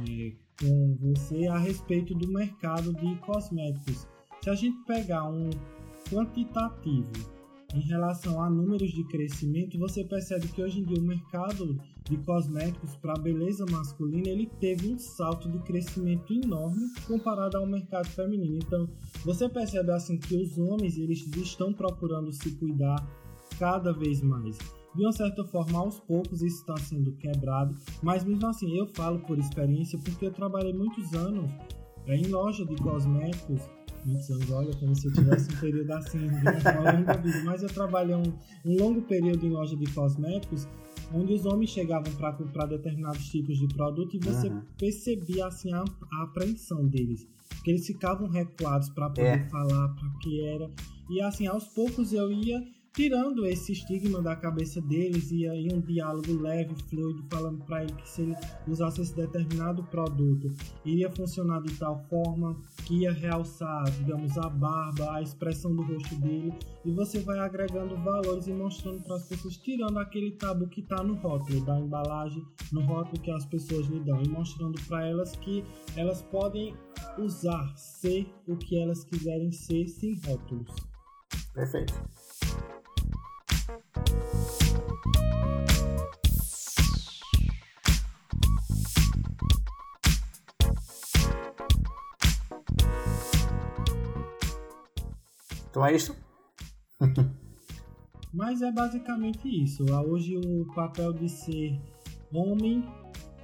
é, 0.09 0.31
com 0.59 0.97
você 0.99 1.47
a 1.47 1.57
respeito 1.57 2.13
do 2.15 2.27
mercado 2.27 2.93
de 2.93 3.15
cosméticos, 3.17 4.07
se 4.41 4.49
a 4.49 4.55
gente 4.55 4.77
pegar 4.85 5.25
um 5.25 5.49
quantitativo 6.09 7.36
em 7.73 7.81
relação 7.81 8.41
a 8.41 8.49
números 8.49 8.91
de 8.91 9.03
crescimento, 9.05 9.77
você 9.77 10.03
percebe 10.03 10.47
que 10.47 10.61
hoje 10.61 10.79
em 10.79 10.83
dia 10.83 10.99
o 10.99 11.05
mercado 11.05 11.77
de 12.09 12.17
cosméticos 12.17 12.95
para 12.95 13.19
beleza 13.19 13.65
masculina 13.69 14.29
ele 14.29 14.49
teve 14.59 14.87
um 14.87 14.97
salto 14.97 15.49
de 15.51 15.59
crescimento 15.59 16.33
enorme 16.33 16.81
comparado 17.05 17.57
ao 17.57 17.65
mercado 17.65 18.07
feminino. 18.07 18.57
Então, 18.57 18.87
você 19.25 19.49
percebe 19.49 19.91
assim 19.91 20.17
que 20.17 20.35
os 20.35 20.57
homens 20.57 20.97
eles 20.97 21.27
estão 21.35 21.73
procurando 21.73 22.31
se 22.31 22.51
cuidar 22.51 23.05
cada 23.59 23.91
vez 23.91 24.21
mais. 24.21 24.57
De 24.95 25.03
uma 25.03 25.11
certa 25.11 25.43
forma, 25.43 25.79
aos 25.79 25.99
poucos 25.99 26.41
isso 26.41 26.61
está 26.61 26.77
sendo 26.77 27.11
quebrado, 27.17 27.75
mas 28.01 28.23
mesmo 28.23 28.47
assim 28.47 28.77
eu 28.77 28.87
falo 28.87 29.19
por 29.19 29.37
experiência 29.37 29.99
porque 29.99 30.25
eu 30.25 30.31
trabalhei 30.31 30.73
muitos 30.73 31.13
anos 31.13 31.51
em 32.07 32.27
loja 32.27 32.65
de 32.65 32.75
cosméticos 32.77 33.61
muitos 34.05 34.29
anos, 34.29 34.49
olha, 34.51 34.75
como 34.75 34.95
se 34.95 35.07
eu 35.07 35.13
tivesse 35.13 35.51
um 35.51 35.59
período 35.59 35.91
assim, 35.91 36.19
longa 36.19 37.17
vida. 37.17 37.43
Mas 37.43 37.63
eu 37.63 37.69
trabalhei 37.69 38.15
um, 38.15 38.33
um 38.65 38.77
longo 38.77 39.01
período 39.03 39.45
em 39.45 39.49
loja 39.49 39.75
de 39.75 39.91
cosméticos, 39.93 40.67
onde 41.13 41.33
os 41.33 41.45
homens 41.45 41.71
chegavam 41.71 42.13
para 42.15 42.33
comprar 42.33 42.65
determinados 42.65 43.27
tipos 43.29 43.57
de 43.57 43.67
produto 43.67 44.15
e 44.15 44.19
você 44.19 44.49
uhum. 44.49 44.61
percebia 44.77 45.47
assim 45.47 45.73
a, 45.73 45.83
a, 45.83 46.23
apreensão 46.23 46.87
deles. 46.87 47.27
Que 47.63 47.71
eles 47.71 47.85
ficavam 47.85 48.29
recuados 48.29 48.89
para 48.89 49.09
poder 49.09 49.39
é. 49.39 49.49
falar 49.49 49.89
para 49.89 50.09
que 50.21 50.41
era. 50.45 50.71
E 51.09 51.21
assim, 51.21 51.47
aos 51.47 51.65
poucos 51.67 52.13
eu 52.13 52.31
ia 52.31 52.61
tirando 52.97 53.45
esse 53.45 53.73
estigma 53.73 54.23
da 54.23 54.35
cabeça 54.35 54.81
deles 54.81 55.29
e 55.31 55.47
aí 55.47 55.67
um 55.71 55.79
diálogo 55.79 56.33
leve, 56.41 56.73
fluido, 56.89 57.23
falando 57.29 57.63
para 57.63 57.83
ele 57.83 57.93
que 57.93 58.09
se 58.09 58.23
ele 58.23 58.35
usasse 58.67 59.01
esse 59.01 59.15
determinado 59.15 59.83
produto, 59.83 60.51
iria 60.83 61.07
funcionar 61.11 61.61
de 61.61 61.77
tal 61.77 62.03
forma 62.09 62.59
que 62.87 63.01
ia 63.01 63.11
realçar, 63.11 63.83
digamos, 63.99 64.35
a 64.39 64.49
barba, 64.49 65.13
a 65.13 65.21
expressão 65.21 65.75
do 65.75 65.83
rosto 65.83 66.15
dele, 66.15 66.51
e 66.83 66.91
você 66.91 67.19
vai 67.19 67.37
agregando 67.37 67.95
valores 67.97 68.47
e 68.47 68.51
mostrando 68.51 69.03
para 69.03 69.17
as 69.17 69.27
pessoas, 69.27 69.57
tirando 69.57 69.99
aquele 69.99 70.31
tabu 70.31 70.67
que 70.67 70.81
está 70.81 71.03
no 71.03 71.13
rótulo 71.17 71.63
da 71.63 71.79
embalagem, 71.79 72.43
no 72.71 72.81
rótulo 72.81 73.21
que 73.21 73.29
as 73.29 73.45
pessoas 73.45 73.85
lhe 73.85 73.99
dão, 73.99 74.23
e 74.23 74.27
mostrando 74.27 74.81
para 74.87 75.05
elas 75.05 75.35
que 75.35 75.63
elas 75.95 76.23
podem 76.23 76.73
usar, 77.19 77.77
ser 77.77 78.27
o 78.47 78.57
que 78.57 78.81
elas 78.81 79.03
quiserem 79.03 79.51
ser 79.51 79.87
sem 79.87 80.19
rótulos. 80.25 80.73
Perfeito. 81.53 81.93
Então 95.77 95.85
é 95.85 95.93
isso? 95.93 96.15
Mas 98.33 98.63
é 98.63 98.71
basicamente 98.71 99.47
isso. 99.63 99.85
Hoje 100.09 100.35
o 100.35 100.65
papel 100.73 101.13
de 101.13 101.29
ser 101.29 101.79
homem 102.33 102.83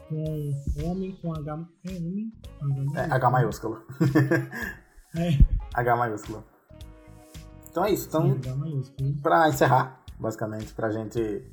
com 0.09 0.83
homem 0.83 1.15
com 1.21 1.31
H. 1.31 1.69
É 1.85 1.91
homem? 1.91 2.33
H, 2.59 3.01
é, 3.01 3.13
H 3.13 3.29
maiúsculo. 3.29 3.85
é. 5.15 5.37
H 5.75 5.95
maiúsculo. 5.95 6.43
Então 7.69 7.85
é 7.85 7.91
isso. 7.91 8.07
Então, 8.07 8.35
Sim, 8.97 9.13
pra 9.21 9.47
encerrar, 9.47 10.03
basicamente, 10.19 10.73
pra 10.73 10.89
gente 10.89 11.47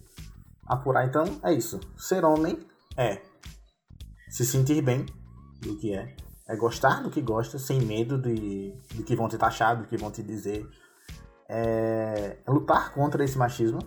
apurar, 0.64 1.06
então, 1.06 1.24
é 1.42 1.52
isso. 1.52 1.78
Ser 1.98 2.24
homem 2.24 2.58
é 2.96 3.20
se 4.30 4.46
sentir 4.46 4.80
bem 4.80 5.04
do 5.60 5.76
que 5.76 5.92
é, 5.92 6.16
é 6.50 6.56
gostar 6.56 7.00
do 7.02 7.10
que 7.10 7.20
gosta, 7.22 7.58
sem 7.58 7.80
medo 7.80 8.18
de, 8.18 8.72
de 8.72 9.02
que 9.04 9.14
vão 9.14 9.28
te 9.28 9.38
taxar, 9.38 9.76
do 9.76 9.86
que 9.86 9.96
vão 9.96 10.10
te 10.10 10.20
dizer. 10.20 10.68
É, 11.48 12.38
é 12.44 12.50
lutar 12.50 12.92
contra 12.92 13.22
esse 13.24 13.38
machismo. 13.38 13.78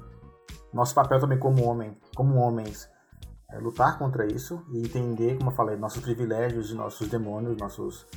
Nosso 0.73 0.95
papel 0.95 1.19
também 1.19 1.38
como 1.38 1.63
homem, 1.65 1.97
como 2.15 2.36
homens, 2.36 2.89
é 3.52 3.60
lutar 3.60 3.99
contra 3.99 4.26
isso 4.26 4.65
e 4.71 4.80
entender, 4.80 5.38
como 5.38 5.52
eu 5.52 5.56
falei, 5.56 5.76
nossos 5.76 6.02
privilégios 6.02 6.71
e 6.71 6.73
nossos 6.73 7.08
demônios, 7.10 7.58
nossos 7.58 8.08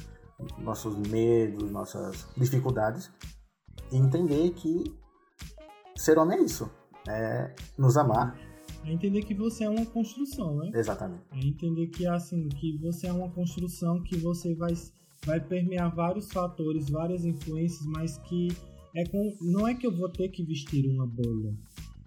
nossos 0.59 0.95
medos, 0.97 1.71
nossas 1.71 2.27
dificuldades 2.37 3.11
e 3.91 3.97
entender 3.97 4.51
que 4.51 4.85
ser 5.97 6.19
homem 6.19 6.39
é 6.39 6.43
isso, 6.43 6.71
é 7.09 7.55
nos 7.77 7.97
amar. 7.97 8.39
É 8.87 8.93
entender 8.93 9.23
que 9.23 9.35
você 9.35 9.65
é 9.65 9.69
uma 9.69 9.85
construção, 9.85 10.57
né? 10.57 10.71
Exatamente. 10.73 11.23
É 11.33 11.39
entender 11.45 11.89
que 11.89 12.07
assim, 12.07 12.49
que 12.49 12.79
você 12.79 13.09
é 13.09 13.13
uma 13.13 13.29
construção 13.31 14.03
que 14.03 14.17
você 14.17 14.55
vai 14.55 14.73
vai 15.25 15.41
permear 15.41 15.93
vários 15.93 16.31
fatores, 16.31 16.89
várias 16.89 17.25
influências, 17.25 17.85
mas 17.87 18.17
que 18.19 18.49
é 18.95 19.05
com, 19.05 19.37
não 19.41 19.67
é 19.67 19.75
que 19.75 19.87
eu 19.87 19.95
vou 19.95 20.09
ter 20.09 20.29
que 20.29 20.43
vestir 20.45 20.89
uma 20.89 21.07
bolha 21.07 21.53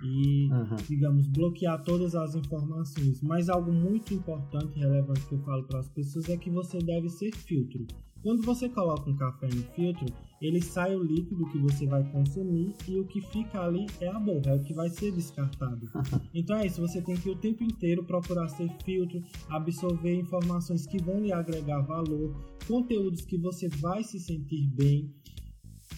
e, 0.02 0.50
uhum. 0.52 0.76
digamos, 0.88 1.28
bloquear 1.28 1.84
todas 1.84 2.16
as 2.16 2.34
informações, 2.36 3.22
mas 3.22 3.50
algo 3.50 3.72
muito 3.72 4.14
importante 4.14 4.78
e 4.78 4.80
relevante 4.80 5.26
que 5.26 5.36
eu 5.36 5.40
falo 5.40 5.64
para 5.64 5.80
as 5.80 5.90
pessoas 5.90 6.30
é 6.30 6.38
que 6.38 6.50
você 6.50 6.80
deve 6.80 7.10
ser 7.10 7.36
filtro. 7.36 7.86
Quando 8.22 8.44
você 8.44 8.68
coloca 8.68 9.10
um 9.10 9.16
café 9.16 9.48
no 9.48 9.64
filtro, 9.74 10.06
ele 10.42 10.62
sai 10.62 10.96
o 10.96 11.04
líquido 11.04 11.50
que 11.50 11.58
você 11.58 11.86
vai 11.86 12.04
consumir 12.12 12.74
e 12.88 13.00
o 13.00 13.06
que 13.06 13.22
fica 13.22 13.62
ali 13.62 13.86
é 14.02 14.08
a 14.08 14.20
borra, 14.20 14.52
é 14.52 14.56
o 14.56 14.64
que 14.64 14.74
vai 14.74 14.90
ser 14.90 15.12
descartado. 15.12 15.90
Então 16.34 16.58
é 16.58 16.66
isso, 16.66 16.82
você 16.82 17.02
tem 17.02 17.16
que 17.16 17.30
o 17.30 17.36
tempo 17.36 17.64
inteiro 17.64 18.04
procurar 18.04 18.48
ser 18.50 18.70
filtro, 18.84 19.22
absorver 19.50 20.14
informações 20.16 20.86
que 20.86 21.02
vão 21.02 21.20
lhe 21.20 21.32
agregar 21.32 21.82
valor, 21.82 22.36
conteúdos 22.68 23.26
que 23.26 23.38
você 23.38 23.68
vai 23.68 24.04
se 24.04 24.20
sentir 24.20 24.68
bem 24.76 25.14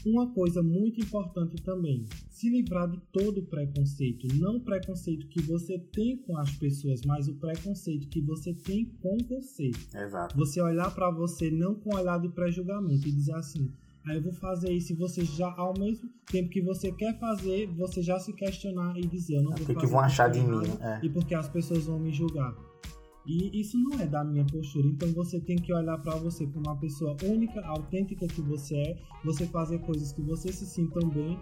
uma 0.05 0.31
coisa 0.33 0.63
muito 0.63 0.99
importante 0.99 1.55
também, 1.61 2.05
se 2.29 2.49
livrar 2.49 2.89
de 2.89 2.99
todo 3.11 3.43
preconceito, 3.43 4.27
não 4.35 4.57
o 4.57 4.61
preconceito 4.61 5.27
que 5.27 5.41
você 5.41 5.77
tem 5.77 6.17
com 6.17 6.37
as 6.37 6.51
pessoas, 6.51 7.01
mas 7.05 7.27
o 7.27 7.35
preconceito 7.35 8.07
que 8.07 8.21
você 8.21 8.53
tem 8.53 8.85
com 9.01 9.17
você. 9.29 9.71
Exato. 9.93 10.35
Você 10.37 10.61
olhar 10.61 10.93
para 10.93 11.11
você 11.11 11.51
não 11.51 11.75
com 11.75 11.95
olhar 11.95 12.19
de 12.19 12.29
pré-julgamento 12.29 13.07
e 13.07 13.11
dizer 13.11 13.35
assim: 13.35 13.71
Aí 14.07 14.15
eu 14.15 14.21
vou 14.21 14.33
fazer 14.33 14.71
isso 14.71 14.93
e 14.93 14.95
você 14.95 15.23
já, 15.23 15.53
ao 15.55 15.77
mesmo 15.77 16.09
tempo 16.25 16.49
que 16.49 16.61
você 16.61 16.91
quer 16.91 17.19
fazer, 17.19 17.67
você 17.67 18.01
já 18.01 18.19
se 18.19 18.33
questionar 18.33 18.97
e 18.97 19.05
dizer, 19.05 19.35
eu 19.35 19.43
não 19.43 19.51
vou 19.51 19.61
o 19.61 19.65
que 19.65 19.73
fazer. 19.73 19.79
que 19.79 19.85
vão 19.85 19.99
achar 19.99 20.27
de 20.29 20.39
mim? 20.41 20.63
É. 20.81 21.05
E 21.05 21.09
porque 21.09 21.35
as 21.35 21.47
pessoas 21.47 21.85
vão 21.85 21.99
me 21.99 22.11
julgar. 22.11 22.55
E 23.25 23.59
isso 23.59 23.77
não 23.77 23.99
é 23.99 24.07
da 24.07 24.23
minha 24.23 24.45
postura. 24.45 24.87
Então 24.87 25.11
você 25.13 25.39
tem 25.39 25.55
que 25.55 25.73
olhar 25.73 25.97
para 25.99 26.15
você 26.15 26.45
como 26.47 26.67
uma 26.67 26.77
pessoa 26.77 27.15
única, 27.23 27.61
autêntica 27.65 28.27
que 28.27 28.41
você 28.41 28.75
é, 28.75 28.97
você 29.23 29.45
fazer 29.45 29.79
coisas 29.79 30.11
que 30.11 30.21
você 30.21 30.51
se 30.51 30.65
sintam 30.65 31.09
bem 31.09 31.37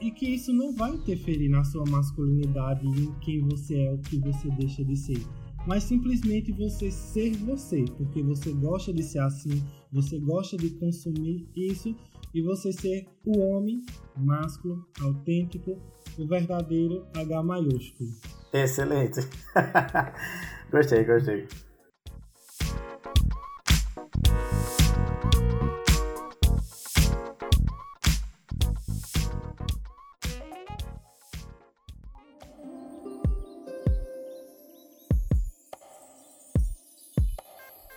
e 0.00 0.10
que 0.10 0.26
isso 0.26 0.52
não 0.52 0.72
vai 0.74 0.94
interferir 0.94 1.48
na 1.48 1.64
sua 1.64 1.84
masculinidade 1.88 2.86
em 2.86 3.12
quem 3.20 3.40
você 3.40 3.74
é, 3.76 3.92
o 3.92 3.98
que 3.98 4.18
você 4.18 4.48
deixa 4.50 4.84
de 4.84 4.96
ser. 4.96 5.26
Mas 5.66 5.84
simplesmente 5.84 6.52
você 6.52 6.90
ser 6.90 7.34
você, 7.38 7.84
porque 7.96 8.22
você 8.22 8.52
gosta 8.52 8.92
de 8.92 9.02
ser 9.02 9.20
assim, 9.20 9.62
você 9.90 10.18
gosta 10.18 10.56
de 10.56 10.70
consumir 10.70 11.48
isso 11.56 11.96
e 12.34 12.42
você 12.42 12.72
ser 12.72 13.06
o 13.24 13.38
homem 13.38 13.82
másculo, 14.16 14.86
autêntico, 15.00 15.78
o 16.18 16.26
verdadeiro 16.26 17.06
H 17.14 17.42
maiúsculo. 17.42 18.10
Excelente. 18.52 19.20
gostei, 20.70 21.04
gostei. 21.04 21.48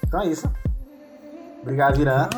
Então 0.08 0.22
é 0.22 0.28
isso. 0.28 0.52
Obrigado, 1.62 2.00
Irã. 2.00 2.30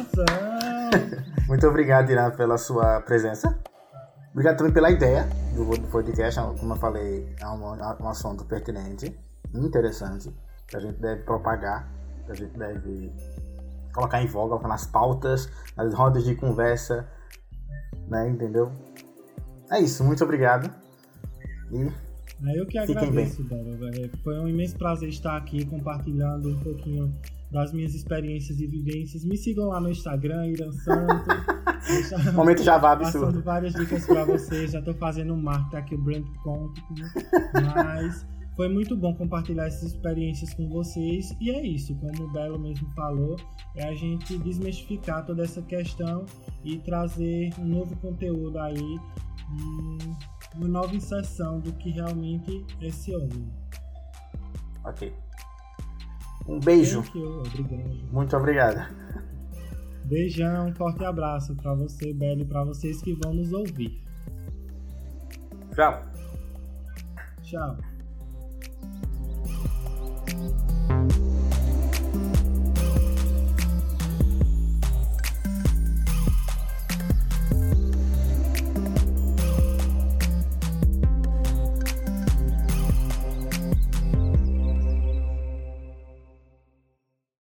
Muito 1.47 1.67
obrigado, 1.67 2.09
Irã, 2.09 2.31
pela 2.31 2.57
sua 2.57 2.99
presença. 3.01 3.57
Obrigado 4.33 4.57
também 4.57 4.73
pela 4.73 4.91
ideia 4.91 5.27
do 5.55 5.87
podcast. 5.89 6.39
Como 6.59 6.73
eu 6.73 6.77
falei, 6.77 7.35
é 7.39 7.47
um, 7.47 7.75
é 7.75 7.97
um 8.01 8.09
assunto 8.09 8.45
pertinente, 8.45 9.17
interessante, 9.53 10.31
que 10.67 10.75
a 10.75 10.79
gente 10.79 10.99
deve 10.99 11.23
propagar, 11.23 11.89
que 12.25 12.31
a 12.31 12.35
gente 12.35 12.57
deve 12.57 13.11
colocar 13.93 14.21
em 14.21 14.27
voga, 14.27 14.49
colocar 14.49 14.67
nas 14.67 14.85
pautas, 14.85 15.49
nas 15.75 15.93
rodas 15.93 16.23
de 16.23 16.35
conversa, 16.35 17.07
né? 18.07 18.29
Entendeu? 18.29 18.71
É 19.71 19.79
isso, 19.79 20.03
muito 20.03 20.23
obrigado. 20.23 20.73
E 21.71 21.91
eu 22.57 22.65
que 22.65 22.77
agradeço, 22.77 23.43
Débora. 23.43 24.09
Foi 24.23 24.39
um 24.39 24.47
imenso 24.47 24.77
prazer 24.77 25.09
estar 25.09 25.35
aqui 25.35 25.65
compartilhando 25.65 26.49
um 26.49 26.59
pouquinho 26.59 27.13
das 27.51 27.73
minhas 27.73 27.93
experiências 27.93 28.59
e 28.59 28.67
vivências. 28.67 29.25
Me 29.25 29.37
sigam 29.37 29.67
lá 29.67 29.79
no 29.79 29.89
Instagram, 29.89 30.47
Irã 30.47 30.71
Santo. 30.71 31.29
Momento 32.33 32.63
Java 32.63 32.91
absurdo. 32.91 33.25
Passando 33.27 33.43
várias 33.43 33.73
dicas 33.73 34.05
para 34.05 34.25
vocês. 34.25 34.71
Já 34.71 34.79
estou 34.79 34.93
fazendo 34.95 35.33
um 35.33 35.41
marketing 35.41 35.75
aqui, 35.75 35.95
o 35.95 36.01
Brand 36.01 36.25
Content. 36.43 36.83
Né? 36.99 37.73
Mas 37.75 38.27
foi 38.59 38.67
muito 38.67 38.97
bom 38.97 39.15
compartilhar 39.15 39.67
essas 39.67 39.93
experiências 39.93 40.53
com 40.53 40.67
vocês. 40.67 41.33
E 41.39 41.49
é 41.49 41.65
isso, 41.65 41.95
como 41.95 42.25
o 42.25 42.31
Belo 42.33 42.59
mesmo 42.59 42.89
falou, 42.93 43.37
é 43.75 43.87
a 43.87 43.95
gente 43.95 44.37
desmistificar 44.39 45.25
toda 45.25 45.43
essa 45.43 45.61
questão 45.61 46.25
e 46.65 46.77
trazer 46.79 47.51
um 47.57 47.65
novo 47.65 47.95
conteúdo 47.97 48.59
aí, 48.59 48.99
uma 50.55 50.67
nova 50.67 50.93
inserção 50.93 51.61
do 51.61 51.71
que 51.71 51.91
realmente 51.91 52.65
é 52.81 52.87
esse 52.87 53.15
homem. 53.15 53.49
Ok. 54.83 55.13
Um 56.45 56.59
beijo. 56.59 56.99
Obrigado. 56.99 58.09
Muito 58.11 58.35
obrigado. 58.35 58.93
Beijão, 60.09 60.69
um 60.69 60.73
forte 60.73 61.05
abraço 61.05 61.55
para 61.55 61.75
você, 61.75 62.11
Belo, 62.11 62.41
e 62.41 62.45
para 62.45 62.63
vocês 62.63 62.99
que 62.99 63.13
vão 63.13 63.31
nos 63.31 63.53
ouvir. 63.53 64.01
Tchau. 65.75 66.03
Tchau. 67.43 67.77